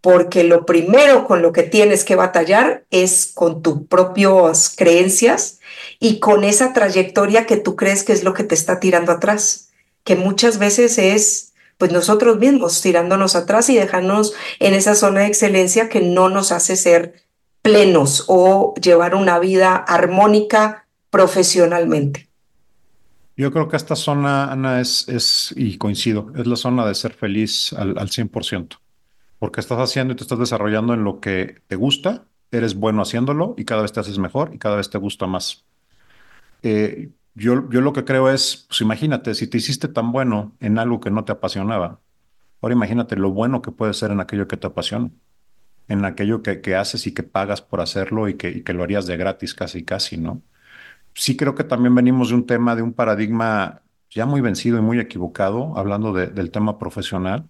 porque 0.00 0.44
lo 0.44 0.64
primero 0.64 1.26
con 1.26 1.42
lo 1.42 1.52
que 1.52 1.62
tienes 1.62 2.04
que 2.04 2.16
batallar 2.16 2.84
es 2.90 3.32
con 3.34 3.60
tus 3.62 3.86
propias 3.86 4.72
creencias 4.74 5.58
y 5.98 6.20
con 6.20 6.44
esa 6.44 6.72
trayectoria 6.72 7.44
que 7.44 7.56
tú 7.56 7.76
crees 7.76 8.04
que 8.04 8.12
es 8.12 8.24
lo 8.24 8.32
que 8.32 8.44
te 8.44 8.54
está 8.54 8.80
tirando 8.80 9.12
atrás, 9.12 9.70
que 10.04 10.16
muchas 10.16 10.58
veces 10.58 10.98
es 10.98 11.52
pues 11.76 11.92
nosotros 11.92 12.38
mismos 12.38 12.80
tirándonos 12.80 13.36
atrás 13.36 13.68
y 13.68 13.76
dejándonos 13.76 14.32
en 14.60 14.72
esa 14.74 14.94
zona 14.94 15.20
de 15.20 15.26
excelencia 15.26 15.88
que 15.88 16.00
no 16.00 16.28
nos 16.28 16.52
hace 16.52 16.76
ser 16.76 17.22
plenos 17.60 18.24
o 18.28 18.74
llevar 18.80 19.14
una 19.14 19.38
vida 19.38 19.74
armónica 19.74 20.86
profesionalmente. 21.10 22.25
Yo 23.36 23.52
creo 23.52 23.68
que 23.68 23.76
esta 23.76 23.96
zona, 23.96 24.50
Ana, 24.50 24.80
es, 24.80 25.08
es, 25.08 25.52
y 25.56 25.76
coincido, 25.78 26.32
es 26.36 26.46
la 26.46 26.56
zona 26.56 26.86
de 26.86 26.94
ser 26.94 27.12
feliz 27.12 27.72
al, 27.74 27.98
al 27.98 28.08
100%, 28.08 28.78
porque 29.38 29.60
estás 29.60 29.78
haciendo 29.78 30.14
y 30.14 30.16
te 30.16 30.22
estás 30.22 30.38
desarrollando 30.38 30.94
en 30.94 31.04
lo 31.04 31.20
que 31.20 31.62
te 31.66 31.76
gusta, 31.76 32.26
eres 32.50 32.74
bueno 32.74 33.02
haciéndolo 33.02 33.54
y 33.58 33.64
cada 33.64 33.82
vez 33.82 33.92
te 33.92 34.00
haces 34.00 34.18
mejor 34.18 34.52
y 34.54 34.58
cada 34.58 34.76
vez 34.76 34.88
te 34.90 34.98
gusta 34.98 35.26
más. 35.26 35.66
Eh, 36.62 37.10
yo, 37.34 37.68
yo 37.70 37.80
lo 37.82 37.92
que 37.92 38.04
creo 38.04 38.30
es, 38.30 38.66
pues 38.68 38.80
imagínate, 38.80 39.34
si 39.34 39.46
te 39.46 39.58
hiciste 39.58 39.88
tan 39.88 40.12
bueno 40.12 40.56
en 40.60 40.78
algo 40.78 41.00
que 41.00 41.10
no 41.10 41.24
te 41.24 41.32
apasionaba, 41.32 42.00
Ahora 42.60 42.74
imagínate 42.74 43.16
lo 43.16 43.30
bueno 43.32 43.62
que 43.62 43.70
puede 43.70 43.94
ser 43.94 44.10
en 44.10 44.20
aquello 44.20 44.48
que 44.48 44.56
te 44.56 44.66
apasiona, 44.66 45.10
en 45.88 46.04
aquello 46.04 46.42
que, 46.42 46.60
que 46.60 46.76
haces 46.76 47.06
y 47.06 47.14
que 47.14 47.22
pagas 47.22 47.62
por 47.62 47.80
hacerlo 47.80 48.28
y 48.28 48.36
que, 48.36 48.50
y 48.50 48.62
que 48.64 48.72
lo 48.72 48.82
harías 48.84 49.06
de 49.06 49.16
gratis 49.16 49.54
casi, 49.54 49.84
casi, 49.84 50.16
¿no? 50.18 50.42
Sí 51.18 51.34
creo 51.36 51.54
que 51.54 51.64
también 51.64 51.94
venimos 51.94 52.28
de 52.28 52.34
un 52.34 52.46
tema, 52.46 52.76
de 52.76 52.82
un 52.82 52.92
paradigma 52.92 53.82
ya 54.10 54.26
muy 54.26 54.42
vencido 54.42 54.78
y 54.78 54.82
muy 54.82 55.00
equivocado, 55.00 55.76
hablando 55.76 56.12
de, 56.12 56.26
del 56.26 56.50
tema 56.50 56.78
profesional, 56.78 57.48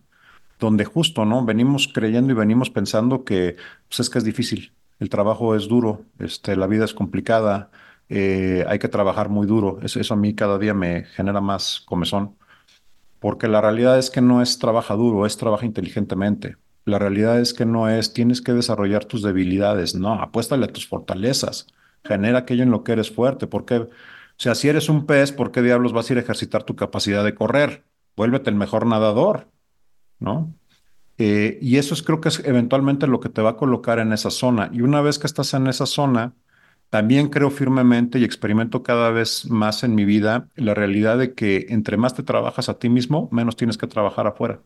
donde 0.60 0.84
justo, 0.84 1.24
¿no? 1.24 1.44
Venimos 1.44 1.88
creyendo 1.92 2.32
y 2.32 2.36
venimos 2.36 2.70
pensando 2.70 3.24
que, 3.24 3.56
pues 3.88 4.00
es 4.00 4.10
que 4.10 4.18
es 4.18 4.24
difícil, 4.24 4.72
el 5.00 5.10
trabajo 5.10 5.56
es 5.56 5.66
duro, 5.66 6.02
este, 6.20 6.54
la 6.54 6.68
vida 6.68 6.84
es 6.84 6.94
complicada, 6.94 7.70
eh, 8.08 8.64
hay 8.68 8.78
que 8.78 8.88
trabajar 8.88 9.30
muy 9.30 9.48
duro. 9.48 9.80
Eso, 9.82 9.98
eso 10.00 10.14
a 10.14 10.16
mí 10.16 10.34
cada 10.34 10.58
día 10.58 10.72
me 10.72 11.04
genera 11.04 11.40
más 11.40 11.82
comezón, 11.86 12.36
porque 13.18 13.48
la 13.48 13.60
realidad 13.60 13.98
es 13.98 14.10
que 14.10 14.20
no 14.20 14.42
es 14.42 14.60
trabaja 14.60 14.94
duro, 14.94 15.26
es 15.26 15.36
trabaja 15.36 15.66
inteligentemente. 15.66 16.56
La 16.84 17.00
realidad 17.00 17.40
es 17.40 17.52
que 17.52 17.66
no 17.66 17.88
es 17.88 18.12
tienes 18.12 18.40
que 18.42 18.52
desarrollar 18.52 19.04
tus 19.06 19.22
debilidades, 19.22 19.96
no, 19.96 20.14
apuéstale 20.14 20.66
a 20.66 20.72
tus 20.72 20.86
fortalezas, 20.86 21.66
genera 22.06 22.38
aquello 22.38 22.62
en 22.62 22.70
lo 22.70 22.84
que 22.84 22.92
eres 22.92 23.10
fuerte, 23.10 23.46
porque, 23.46 23.76
o 23.76 23.88
sea, 24.36 24.54
si 24.54 24.68
eres 24.68 24.88
un 24.88 25.06
pez, 25.06 25.32
¿por 25.32 25.52
qué 25.52 25.62
diablos 25.62 25.92
vas 25.92 26.08
a 26.08 26.14
ir 26.14 26.18
a 26.18 26.22
ejercitar 26.22 26.64
tu 26.64 26.76
capacidad 26.76 27.24
de 27.24 27.34
correr? 27.34 27.84
Vuélvete 28.16 28.50
el 28.50 28.56
mejor 28.56 28.86
nadador, 28.86 29.48
¿no? 30.18 30.54
Eh, 31.18 31.58
y 31.62 31.78
eso 31.78 31.94
es 31.94 32.02
creo 32.02 32.20
que 32.20 32.28
es 32.28 32.40
eventualmente 32.44 33.06
lo 33.06 33.20
que 33.20 33.30
te 33.30 33.42
va 33.42 33.50
a 33.50 33.56
colocar 33.56 33.98
en 33.98 34.12
esa 34.12 34.30
zona. 34.30 34.70
Y 34.72 34.82
una 34.82 35.00
vez 35.00 35.18
que 35.18 35.26
estás 35.26 35.54
en 35.54 35.66
esa 35.66 35.86
zona, 35.86 36.34
también 36.90 37.28
creo 37.28 37.50
firmemente 37.50 38.18
y 38.18 38.24
experimento 38.24 38.82
cada 38.82 39.10
vez 39.10 39.46
más 39.50 39.82
en 39.84 39.94
mi 39.94 40.04
vida 40.04 40.48
la 40.56 40.74
realidad 40.74 41.18
de 41.18 41.34
que 41.34 41.66
entre 41.70 41.96
más 41.96 42.14
te 42.14 42.22
trabajas 42.22 42.68
a 42.68 42.78
ti 42.78 42.88
mismo, 42.88 43.28
menos 43.32 43.56
tienes 43.56 43.78
que 43.78 43.86
trabajar 43.86 44.26
afuera 44.26 44.62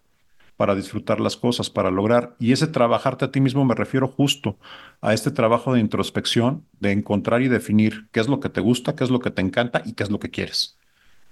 para 0.61 0.75
disfrutar 0.75 1.21
las 1.21 1.39
cosas, 1.39 1.71
para 1.71 1.91
lograr. 1.91 2.37
Y 2.39 2.53
ese 2.53 2.67
trabajarte 2.67 3.25
a 3.25 3.31
ti 3.31 3.41
mismo 3.41 3.65
me 3.65 3.75
refiero 3.75 4.09
justo 4.09 4.59
a 5.01 5.15
este 5.15 5.31
trabajo 5.31 5.73
de 5.73 5.81
introspección, 5.81 6.67
de 6.81 6.93
encontrar 6.93 7.41
y 7.41 7.49
definir 7.49 8.11
qué 8.13 8.21
es 8.21 8.29
lo 8.29 8.41
que 8.41 8.51
te 8.51 8.61
gusta, 8.61 8.95
qué 8.95 9.05
es 9.05 9.09
lo 9.09 9.21
que 9.21 9.31
te 9.31 9.41
encanta 9.41 9.81
y 9.87 9.95
qué 9.95 10.03
es 10.03 10.11
lo 10.11 10.21
que 10.21 10.29
quieres. 10.29 10.77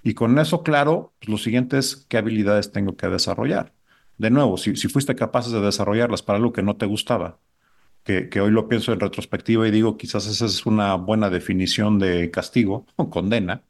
Y 0.02 0.14
con 0.14 0.38
eso 0.38 0.62
claro, 0.62 1.12
pues, 1.18 1.28
lo 1.28 1.36
siguiente 1.36 1.76
es 1.76 2.06
qué 2.08 2.16
habilidades 2.16 2.72
tengo 2.72 2.96
que 2.96 3.06
desarrollar. 3.08 3.74
De 4.16 4.30
nuevo, 4.30 4.56
si, 4.56 4.76
si 4.76 4.88
fuiste 4.88 5.14
capaz 5.14 5.52
de 5.52 5.60
desarrollarlas 5.60 6.22
para 6.22 6.38
algo 6.38 6.54
que 6.54 6.62
no 6.62 6.78
te 6.78 6.86
gustaba, 6.86 7.38
que, 8.04 8.40
hoy 8.40 8.50
lo 8.50 8.66
pienso 8.66 8.94
en 8.94 9.00
retrospectiva 9.00 9.68
y 9.68 9.70
digo, 9.70 9.98
quizás 9.98 10.26
esa 10.26 10.46
es 10.46 10.64
una 10.64 10.94
buena 10.94 11.28
definición 11.28 11.98
de 11.98 12.30
castigo 12.30 12.86
o 12.96 13.10
condena, 13.10 13.62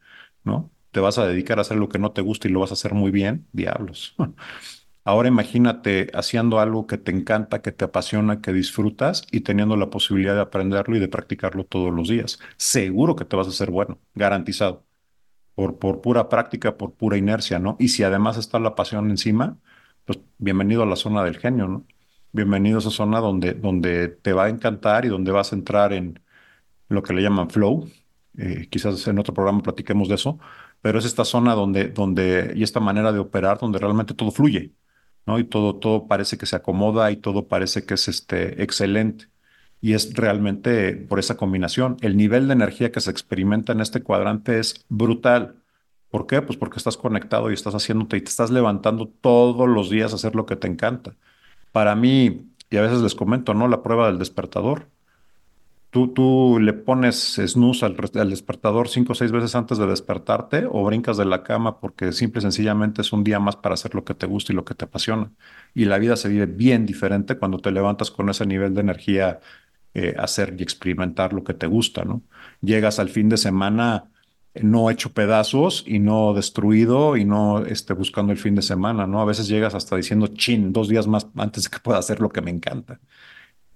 ¿no? 0.45 0.71
Te 0.93 1.01
vas 1.01 1.19
a 1.19 1.27
dedicar 1.27 1.59
a 1.59 1.63
hacer 1.63 1.79
lo 1.79 1.89
que 1.89 1.99
no 1.99 2.13
te 2.13 2.23
gusta 2.23 2.47
y 2.47 2.53
lo 2.53 2.61
vas 2.61 2.71
a 2.71 2.75
hacer 2.75 2.95
muy 2.95 3.11
bien, 3.11 3.49
diablos. 3.53 4.15
Ahora 5.09 5.29
imagínate 5.29 6.11
haciendo 6.13 6.61
algo 6.61 6.87
que 6.87 6.99
te 6.99 7.11
encanta, 7.11 7.63
que 7.63 7.73
te 7.73 7.87
apasiona, 7.87 8.43
que 8.43 8.53
disfrutas 8.53 9.27
y 9.33 9.41
teniendo 9.41 9.75
la 9.75 9.89
posibilidad 9.89 10.35
de 10.35 10.43
aprenderlo 10.43 10.97
y 10.97 11.01
de 11.01 11.09
practicarlo 11.09 11.65
todos 11.65 11.91
los 11.95 12.09
días. 12.09 12.39
Seguro 12.59 13.17
que 13.17 13.25
te 13.25 13.35
vas 13.35 13.47
a 13.47 13.51
hacer 13.51 13.71
bueno, 13.71 13.99
garantizado, 14.15 14.85
por, 15.55 15.79
por 15.79 16.03
pura 16.03 16.29
práctica, 16.29 16.77
por 16.77 16.95
pura 16.95 17.17
inercia, 17.17 17.59
¿no? 17.59 17.77
Y 17.81 17.89
si 17.89 18.03
además 18.05 18.37
está 18.37 18.59
la 18.61 18.75
pasión 18.75 19.11
encima, 19.11 19.59
pues 20.05 20.21
bienvenido 20.39 20.83
a 20.83 20.87
la 20.87 20.97
zona 20.97 21.25
del 21.25 21.39
genio, 21.39 21.69
¿no? 21.69 21.87
bienvenido 22.33 22.77
a 22.79 22.81
esa 22.81 22.91
zona 22.91 23.21
donde, 23.21 23.55
donde 23.55 24.09
te 24.09 24.33
va 24.35 24.45
a 24.47 24.49
encantar 24.51 25.05
y 25.07 25.09
donde 25.09 25.33
vas 25.33 25.53
a 25.53 25.57
entrar 25.57 25.93
en 25.95 26.21
lo 26.89 27.03
que 27.03 27.15
le 27.15 27.23
llaman 27.23 27.51
flow. 27.51 27.89
Eh, 28.39 28.69
quizás 28.71 29.07
en 29.09 29.19
otro 29.19 29.35
programa 29.35 29.63
platiquemos 29.63 30.09
de 30.09 30.17
eso, 30.17 30.39
pero 30.83 30.99
es 30.99 31.05
esta 31.07 31.25
zona 31.25 31.55
donde, 31.55 31.89
donde, 31.91 32.53
y 32.57 32.63
esta 32.63 32.81
manera 32.81 33.13
de 33.13 33.19
operar 33.21 33.59
donde 33.59 33.79
realmente 33.79 34.15
todo 34.15 34.31
fluye, 34.31 34.75
Y 35.39 35.45
todo, 35.45 35.75
todo 35.77 36.07
parece 36.07 36.39
que 36.39 36.47
se 36.47 36.57
acomoda 36.57 37.11
y 37.11 37.17
todo 37.17 37.49
parece 37.49 37.85
que 37.85 37.95
es 37.95 38.09
este, 38.09 38.63
excelente. 38.63 39.27
Y 39.81 39.95
es 39.95 40.15
realmente 40.15 40.95
por 40.95 41.19
esa 41.19 41.37
combinación. 41.37 41.97
El 42.01 42.17
nivel 42.17 42.47
de 42.49 42.55
energía 42.55 42.93
que 42.93 43.01
se 43.01 43.11
experimenta 43.11 43.73
en 43.73 43.81
este 43.81 44.03
cuadrante 44.03 44.59
es 44.59 44.87
brutal. 44.89 45.57
¿Por 46.11 46.27
qué? 46.27 46.41
Pues 46.43 46.57
porque 46.59 46.79
estás 46.79 46.97
conectado 46.97 47.51
y 47.51 47.55
estás 47.55 47.75
haciéndote 47.75 48.17
y 48.17 48.21
te 48.23 48.31
estás 48.31 48.51
levantando 48.51 49.09
todos 49.09 49.69
los 49.69 49.91
días 49.91 50.13
a 50.13 50.17
hacer 50.17 50.35
lo 50.35 50.47
que 50.47 50.57
te 50.57 50.69
encanta. 50.69 51.15
Para 51.73 51.95
mí, 51.95 52.51
y 52.71 52.77
a 52.77 52.83
veces 52.83 53.01
les 53.01 53.15
comento, 53.15 53.55
¿no? 53.55 53.69
La 53.69 53.83
prueba 53.83 54.07
del 54.07 54.19
despertador. 54.19 54.89
Tú, 55.91 56.09
tú 56.13 56.59
le 56.61 56.75
pones 56.75 57.41
snooze 57.47 57.87
al, 57.87 57.97
despertador 58.29 58.89
cinco 58.89 59.13
o 59.13 59.15
seis 59.15 59.33
veces 59.33 59.55
antes 59.55 59.79
de 59.79 59.87
despertarte 59.87 60.67
o 60.71 60.85
brincas 60.85 61.17
de 61.17 61.25
la 61.25 61.43
cama 61.43 61.81
porque 61.81 62.13
simple 62.13 62.41
y 62.41 62.43
sencillamente 62.43 63.01
es 63.01 63.13
un 63.13 63.25
día 63.25 63.39
más 63.41 63.57
para 63.57 63.75
hacer 63.75 63.95
lo 63.95 64.05
que 64.05 64.15
te 64.15 64.27
gusta 64.27 64.53
y 64.53 64.57
lo 64.57 64.65
que 64.67 64.75
te 64.75 64.85
apasiona. 64.85 65.33
Y 65.75 65.87
la 65.87 65.99
vida 65.99 66.17
se 66.17 66.29
vive 66.29 66.47
bien 66.47 66.85
diferente 66.85 67.39
cuando 67.39 67.59
te 67.59 67.71
levantas 67.71 68.11
con 68.11 68.29
ese 68.29 68.45
nivel 68.45 68.75
de 68.75 68.83
energía 68.83 69.41
eh, 69.95 70.15
hacer 70.19 70.55
y 70.59 70.63
experimentar 70.63 71.33
lo 71.33 71.43
que 71.45 71.55
te 71.55 71.67
gusta, 71.67 72.05
¿no? 72.05 72.23
Llegas 72.61 72.99
al 72.99 73.09
fin 73.09 73.29
de 73.31 73.39
semana 73.39 74.11
no 74.63 74.91
hecho 74.91 75.13
pedazos 75.13 75.85
y 75.87 75.99
no 75.99 76.35
destruido 76.35 77.17
y 77.17 77.25
no 77.25 77.65
esté 77.65 77.95
buscando 77.95 78.33
el 78.33 78.39
fin 78.39 78.55
de 78.55 78.63
semana, 78.63 79.07
¿no? 79.07 79.21
A 79.21 79.25
veces 79.25 79.49
llegas 79.49 79.75
hasta 79.75 79.97
diciendo, 79.97 80.29
chin, 80.29 80.73
dos 80.73 80.89
días 80.89 81.07
más 81.07 81.27
antes 81.37 81.65
de 81.65 81.71
que 81.71 81.79
pueda 81.81 81.99
hacer 81.99 82.21
lo 82.21 82.29
que 82.31 82.43
me 82.43 82.51
encanta. 82.51 83.01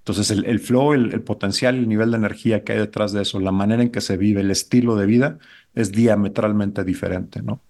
Entonces, 0.02 0.30
el, 0.32 0.58
flow, 0.58 0.94
el, 0.94 1.22
potencial, 1.22 1.76
el 1.76 1.88
nivel 1.88 2.10
de 2.10 2.16
energía 2.16 2.64
que 2.64 2.72
hay 2.72 2.78
detrás 2.78 3.12
de 3.12 3.22
eso, 3.22 3.38
la 3.38 3.52
manera 3.52 3.82
en 3.82 3.90
que 3.90 4.00
se 4.00 4.16
vive, 4.16 4.40
el 4.40 4.50
estilo 4.50 4.96
de 4.96 5.06
vida 5.06 5.38
es 5.74 5.92
diametralmente 5.92 6.82
diferente, 6.82 7.40
¿no? 7.40 7.62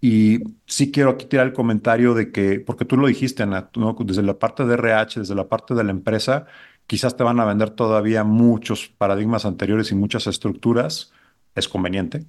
Y 0.00 0.40
sí 0.66 0.90
quiero 0.90 1.10
aquí 1.10 1.26
tirar 1.26 1.46
el 1.46 1.52
comentario 1.52 2.14
de 2.14 2.32
que, 2.32 2.60
porque 2.60 2.84
tú 2.84 2.96
lo 2.96 3.06
dijiste, 3.06 3.44
Ana, 3.44 3.70
¿no? 3.76 3.96
desde 4.00 4.22
la 4.22 4.38
parte 4.38 4.64
de 4.64 4.74
RH, 4.74 5.20
desde 5.20 5.34
la 5.34 5.48
parte 5.48 5.74
de 5.74 5.84
la 5.84 5.90
empresa, 5.92 6.46
quizás 6.86 7.16
te 7.16 7.24
van 7.24 7.40
a 7.40 7.44
vender 7.44 7.70
todavía 7.70 8.24
muchos 8.24 8.88
paradigmas 8.88 9.44
anteriores 9.44 9.92
y 9.92 9.94
muchas 9.94 10.26
estructuras. 10.26 11.12
Es 11.54 11.68
conveniente, 11.68 12.26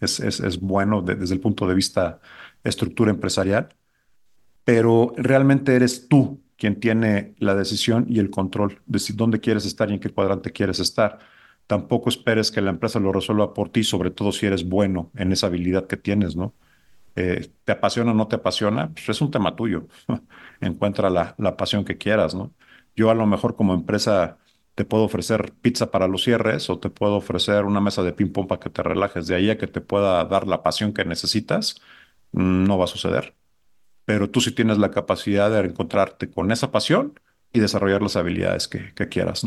es, 0.00 0.60
bueno 0.60 1.02
desde 1.02 1.34
el 1.34 1.40
punto 1.40 1.66
de 1.66 1.74
vista 1.74 2.20
estructura 2.64 3.10
empresarial, 3.10 3.68
pero 4.64 5.12
realmente 5.16 5.74
eres 5.74 6.08
tú 6.08 6.40
quien 6.60 6.78
tiene 6.78 7.34
la 7.38 7.54
decisión 7.54 8.06
y 8.08 8.18
el 8.20 8.30
control 8.30 8.82
de 8.86 8.98
si, 8.98 9.14
dónde 9.14 9.40
quieres 9.40 9.64
estar 9.66 9.90
y 9.90 9.94
en 9.94 10.00
qué 10.00 10.10
cuadrante 10.10 10.52
quieres 10.52 10.78
estar. 10.80 11.18
Tampoco 11.66 12.10
esperes 12.10 12.50
que 12.50 12.60
la 12.60 12.70
empresa 12.70 13.00
lo 13.00 13.12
resuelva 13.12 13.54
por 13.54 13.70
ti, 13.70 13.82
sobre 13.84 14.10
todo 14.10 14.30
si 14.32 14.46
eres 14.46 14.68
bueno 14.68 15.10
en 15.16 15.32
esa 15.32 15.46
habilidad 15.46 15.86
que 15.86 15.96
tienes, 15.96 16.36
¿no? 16.36 16.54
Eh, 17.16 17.50
¿Te 17.64 17.72
apasiona 17.72 18.12
o 18.12 18.14
no 18.14 18.28
te 18.28 18.36
apasiona? 18.36 18.90
Pues 18.92 19.08
es 19.08 19.20
un 19.22 19.30
tema 19.30 19.56
tuyo. 19.56 19.88
Encuentra 20.60 21.10
la, 21.10 21.34
la 21.38 21.56
pasión 21.56 21.84
que 21.84 21.98
quieras, 21.98 22.34
¿no? 22.34 22.52
Yo 22.94 23.10
a 23.10 23.14
lo 23.14 23.26
mejor 23.26 23.56
como 23.56 23.74
empresa 23.74 24.38
te 24.74 24.84
puedo 24.84 25.04
ofrecer 25.04 25.54
pizza 25.62 25.90
para 25.90 26.08
los 26.08 26.24
cierres 26.24 26.70
o 26.70 26.78
te 26.78 26.90
puedo 26.90 27.16
ofrecer 27.16 27.64
una 27.64 27.80
mesa 27.80 28.02
de 28.02 28.12
ping-pong 28.12 28.48
para 28.48 28.60
que 28.60 28.70
te 28.70 28.82
relajes. 28.82 29.26
De 29.26 29.34
ahí 29.36 29.50
a 29.50 29.58
que 29.58 29.66
te 29.66 29.80
pueda 29.80 30.24
dar 30.26 30.46
la 30.46 30.62
pasión 30.62 30.92
que 30.92 31.04
necesitas, 31.06 31.76
mm, 32.32 32.64
no 32.64 32.78
va 32.78 32.84
a 32.84 32.88
suceder. 32.88 33.34
Pero 34.04 34.30
tú 34.30 34.40
sí 34.40 34.52
tienes 34.52 34.78
la 34.78 34.90
capacidad 34.90 35.50
de 35.50 35.60
encontrarte 35.60 36.30
con 36.30 36.50
esa 36.50 36.70
pasión 36.70 37.18
y 37.52 37.60
desarrollar 37.60 38.02
las 38.02 38.16
habilidades 38.16 38.68
que, 38.68 39.08
quieras. 39.08 39.46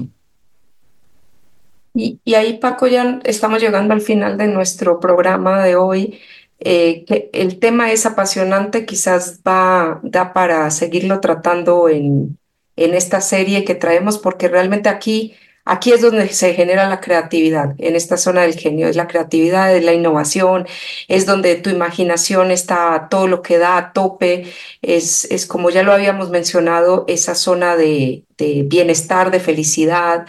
Y, 1.94 2.20
ahí, 2.34 2.58
Paco, 2.58 2.88
ya 2.88 3.20
estamos 3.24 3.62
llegando 3.62 3.94
al 3.94 4.02
final 4.02 4.38
de 4.38 4.48
nuestro 4.48 5.00
programa 5.00 5.63
de 5.63 5.76
hoy. 5.76 6.20
Eh, 6.60 7.06
el 7.34 7.60
tema 7.60 7.92
es 7.92 8.06
apasionante, 8.06 8.86
quizás 8.86 9.42
va, 9.48 10.00
da 10.04 10.34
para 10.34 10.70
seguirlo 10.72 11.20
tratando 11.20 11.89
en, 11.89 12.38
en 12.76 12.94
esta 12.94 13.22
serie 13.22 13.63
que 13.63 13.76
traemos, 13.76 14.18
porque 14.18 14.48
realmente 14.48 14.89
aquí, 14.89 15.34
aquí 15.65 15.91
es 15.91 16.02
donde 16.02 16.30
se 16.30 16.54
genera 16.54 16.89
la 16.89 16.99
creatividad, 16.99 17.76
en 17.78 17.95
esta 17.95 18.17
zona 18.17 18.41
del 18.41 18.56
genio, 18.56 18.88
es 18.88 18.95
la 18.95 19.08
creatividad, 19.08 19.76
es 19.76 19.84
la 19.84 19.93
innovación, 19.93 20.67
es 21.08 21.26
donde 21.26 21.56
tu 21.56 21.69
imaginación 21.69 22.52
está 22.52 23.08
todo 23.10 23.28
lo 23.28 23.41
que 23.41 23.58
da 23.58 23.78
a 23.78 23.93
tope, 23.93 24.52
es, 24.82 25.26
es 25.26 25.45
como 25.45 25.69
ya 25.69 25.84
lo 25.84 25.93
habíamos 25.93 26.30
mencionado, 26.30 27.06
esa 27.08 27.36
zona 27.36 27.76
de, 27.76 28.23
de 28.38 28.63
bienestar, 28.65 29.32
de 29.32 29.39
felicidad, 29.39 30.26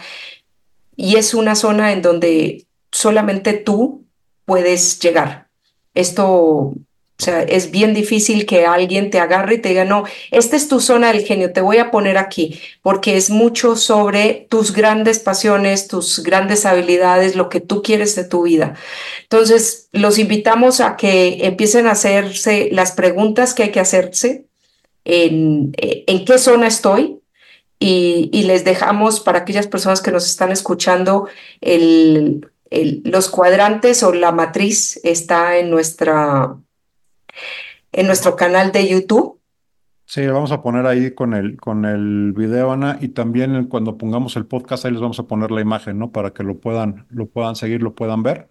y 0.95 1.17
es 1.17 1.33
una 1.33 1.55
zona 1.55 1.91
en 1.91 2.01
donde 2.01 2.65
solamente 2.91 3.53
tú 3.53 4.05
puedes 4.45 4.99
llegar. 4.99 5.47
Esto 5.93 6.73
o 7.17 7.23
sea, 7.23 7.43
es 7.43 7.71
bien 7.71 7.93
difícil 7.93 8.45
que 8.45 8.65
alguien 8.65 9.09
te 9.09 9.19
agarre 9.19 9.55
y 9.55 9.57
te 9.59 9.69
diga, 9.69 9.85
no, 9.85 10.03
esta 10.31 10.57
es 10.57 10.67
tu 10.67 10.81
zona 10.81 11.13
del 11.13 11.23
genio, 11.23 11.53
te 11.53 11.61
voy 11.61 11.77
a 11.77 11.89
poner 11.89 12.17
aquí, 12.17 12.59
porque 12.81 13.15
es 13.15 13.29
mucho 13.29 13.77
sobre 13.77 14.47
tus 14.49 14.73
grandes 14.73 15.19
pasiones, 15.19 15.87
tus 15.87 16.21
grandes 16.23 16.65
habilidades, 16.65 17.37
lo 17.37 17.47
que 17.47 17.61
tú 17.61 17.81
quieres 17.81 18.15
de 18.15 18.25
tu 18.25 18.43
vida. 18.43 18.75
Entonces, 19.23 19.87
los 19.93 20.19
invitamos 20.19 20.81
a 20.81 20.97
que 20.97 21.45
empiecen 21.45 21.87
a 21.87 21.91
hacerse 21.91 22.67
las 22.73 22.91
preguntas 22.91 23.53
que 23.53 23.63
hay 23.63 23.71
que 23.71 23.79
hacerse, 23.79 24.45
en, 25.05 25.71
qué 25.71 26.37
zona 26.37 26.67
estoy, 26.67 27.21
y, 27.79 28.43
les 28.43 28.65
dejamos 28.65 29.21
para 29.21 29.39
aquellas 29.39 29.67
personas 29.67 30.01
que 30.01 30.11
nos 30.11 30.25
están 30.25 30.51
escuchando, 30.51 31.29
el, 31.61 32.45
los 33.05 33.29
cuadrantes 33.29 34.03
o 34.03 34.11
la 34.11 34.33
matriz 34.33 34.99
está 35.03 35.57
en 35.57 35.69
nuestra 35.69 36.57
en 37.91 38.07
nuestro 38.07 38.35
canal 38.35 38.71
de 38.71 38.87
YouTube. 38.87 39.39
Sí, 40.07 40.25
vamos 40.27 40.51
a 40.51 40.61
poner 40.61 40.85
ahí 40.85 41.11
con 41.11 41.33
el, 41.33 41.57
con 41.57 41.83
el 41.83 42.31
video, 42.33 42.71
Ana, 42.71 42.99
y 43.01 43.07
también 43.07 43.65
cuando 43.65 43.97
pongamos 43.97 44.35
el 44.35 44.45
podcast 44.45 44.85
ahí 44.85 44.91
les 44.91 45.01
vamos 45.01 45.19
a 45.19 45.23
poner 45.23 45.49
la 45.49 45.61
imagen, 45.61 45.97
¿no? 45.97 46.11
Para 46.11 46.31
que 46.31 46.43
lo 46.43 46.59
puedan, 46.59 47.07
lo 47.09 47.25
puedan 47.25 47.55
seguir, 47.55 47.81
lo 47.81 47.95
puedan 47.95 48.21
ver 48.21 48.47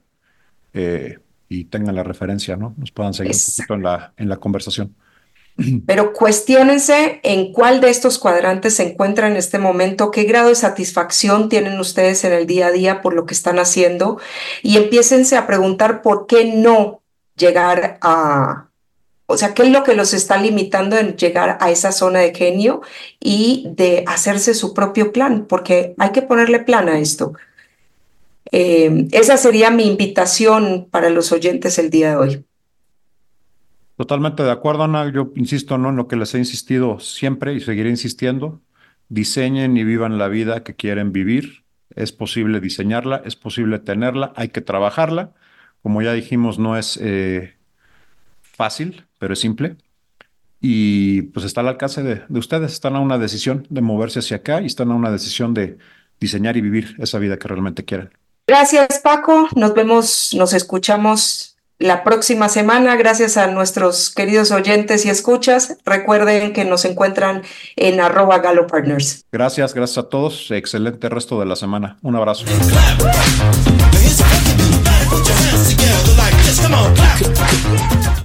eh, 0.73 1.19
y 1.49 1.67
tengan 1.67 1.95
la 1.95 2.03
referencia, 2.03 2.57
¿no? 2.57 2.75
Nos 2.77 2.91
puedan 2.91 3.15
seguir 3.15 3.35
un 3.35 3.55
poquito 3.57 3.75
en 3.75 3.83
la, 3.85 4.13
en 4.17 4.29
la 4.29 4.39
conversación. 4.39 4.97
Pero 5.87 6.13
cuestionense 6.13 7.21
en 7.23 7.53
cuál 7.53 7.81
de 7.81 7.91
estos 7.91 8.19
cuadrantes 8.19 8.75
se 8.75 8.91
encuentra 8.91 9.29
en 9.29 9.37
este 9.37 9.61
momento, 9.61 10.11
qué 10.11 10.25
grado 10.25 10.49
de 10.49 10.57
satisfacción 10.57 11.49
tienen 11.49 11.79
ustedes 11.79 12.25
en 12.25 12.33
el 12.33 12.49
día 12.49 12.67
a 12.67 12.73
día 12.73 13.01
por 13.01 13.15
lo 13.15 13.27
que 13.27 13.35
están 13.35 13.61
haciendo 13.61 14.19
y 14.65 14.77
empiécense 14.77 15.37
a 15.37 15.47
preguntar 15.47 16.03
por 16.03 16.27
qué 16.27 16.53
no 16.57 17.01
llegar 17.37 17.99
a, 18.01 18.71
o 19.27 19.37
sea, 19.37 19.55
qué 19.55 19.63
es 19.63 19.71
lo 19.71 19.85
que 19.85 19.95
los 19.95 20.13
está 20.13 20.37
limitando 20.37 20.97
en 20.97 21.17
llegar 21.17 21.57
a 21.61 21.71
esa 21.71 21.93
zona 21.93 22.21
de 22.21 22.35
genio 22.35 22.83
y 23.21 23.67
de 23.71 24.05
hacerse 24.07 24.55
su 24.55 24.75
propio 24.75 25.13
plan, 25.13 25.47
porque 25.49 25.95
hay 25.99 26.11
que 26.13 26.23
ponerle 26.23 26.61
plan 26.61 26.89
a 26.89 26.99
esto. 26.99 27.33
Eh, 28.53 29.09
esa 29.13 29.37
sería 29.37 29.71
mi 29.71 29.87
invitación 29.87 30.89
para 30.91 31.11
los 31.11 31.33
oyentes 31.33 31.79
el 31.79 31.91
día 31.91 32.11
de 32.11 32.17
hoy. 32.17 32.45
Totalmente 33.97 34.43
de 34.43 34.51
acuerdo, 34.51 34.85
Ana. 34.85 35.11
Yo 35.11 35.33
insisto 35.37 35.79
¿no? 35.79 35.91
en 35.91 35.97
lo 35.97 36.09
que 36.09 36.17
les 36.17 36.35
he 36.35 36.39
insistido 36.39 37.01
siempre 37.01 37.55
y 37.55 37.61
seguiré 37.61 37.91
insistiendo. 37.91 38.61
Diseñen 39.09 39.77
y 39.77 39.85
vivan 39.85 40.19
la 40.19 40.29
vida 40.29 40.65
que 40.65 40.75
quieren 40.75 41.13
vivir. 41.13 41.65
Es 41.95 42.13
posible 42.13 42.61
diseñarla, 42.61 43.23
es 43.25 43.37
posible 43.37 43.79
tenerla, 43.79 44.33
hay 44.37 44.49
que 44.49 44.61
trabajarla. 44.61 45.33
Como 45.83 46.03
ya 46.03 46.13
dijimos, 46.13 46.59
no 46.59 46.77
es 46.77 46.99
eh, 47.01 47.55
fácil, 48.43 49.07
pero 49.19 49.35
es 49.35 49.41
simple. 49.41 49.77
Y 50.61 51.23
pues 51.23 51.45
está 51.45 51.61
al 51.61 51.69
alcance 51.69 52.03
de, 52.03 52.23
de 52.29 52.39
ustedes, 52.39 52.73
están 52.73 52.97
a 52.97 53.01
una 53.01 53.19
decisión 53.19 53.67
de 53.69 53.81
moverse 53.81 54.21
hacia 54.21 54.39
acá 54.39 54.63
y 54.63 54.67
están 54.67 54.91
a 54.91 54.95
una 54.95 55.11
decisión 55.11 55.53
de 55.53 55.77
diseñar 56.21 56.57
y 56.57 56.61
vivir 56.61 56.97
esa 56.99 57.19
vida 57.19 57.39
que 57.39 57.49
realmente 57.49 57.85
quieren. 57.85 58.11
Gracias 58.47 59.01
Paco, 59.03 59.49
nos 59.57 59.75
vemos, 59.75 60.35
nos 60.35 60.53
escuchamos 60.53 61.55
la 61.79 62.05
próxima 62.05 62.49
semana. 62.49 62.97
Gracias 62.97 63.37
a 63.37 63.47
nuestros 63.47 64.11
queridos 64.11 64.51
oyentes 64.51 65.05
y 65.07 65.11
escuchas. 65.11 65.77
Recuerden 65.85 66.53
que 66.53 66.65
nos 66.65 66.85
encuentran 66.85 67.43
en 67.77 68.01
arroba 68.01 68.39
Galo 68.39 68.67
Partners. 68.67 69.25
Gracias, 69.33 69.75
gracias 69.75 69.99
a 69.99 70.09
todos. 70.09 70.51
Excelente 70.51 71.09
resto 71.09 71.39
de 71.41 71.47
la 71.47 71.57
semana. 71.57 71.99
Un 72.03 72.17
abrazo. 72.17 72.45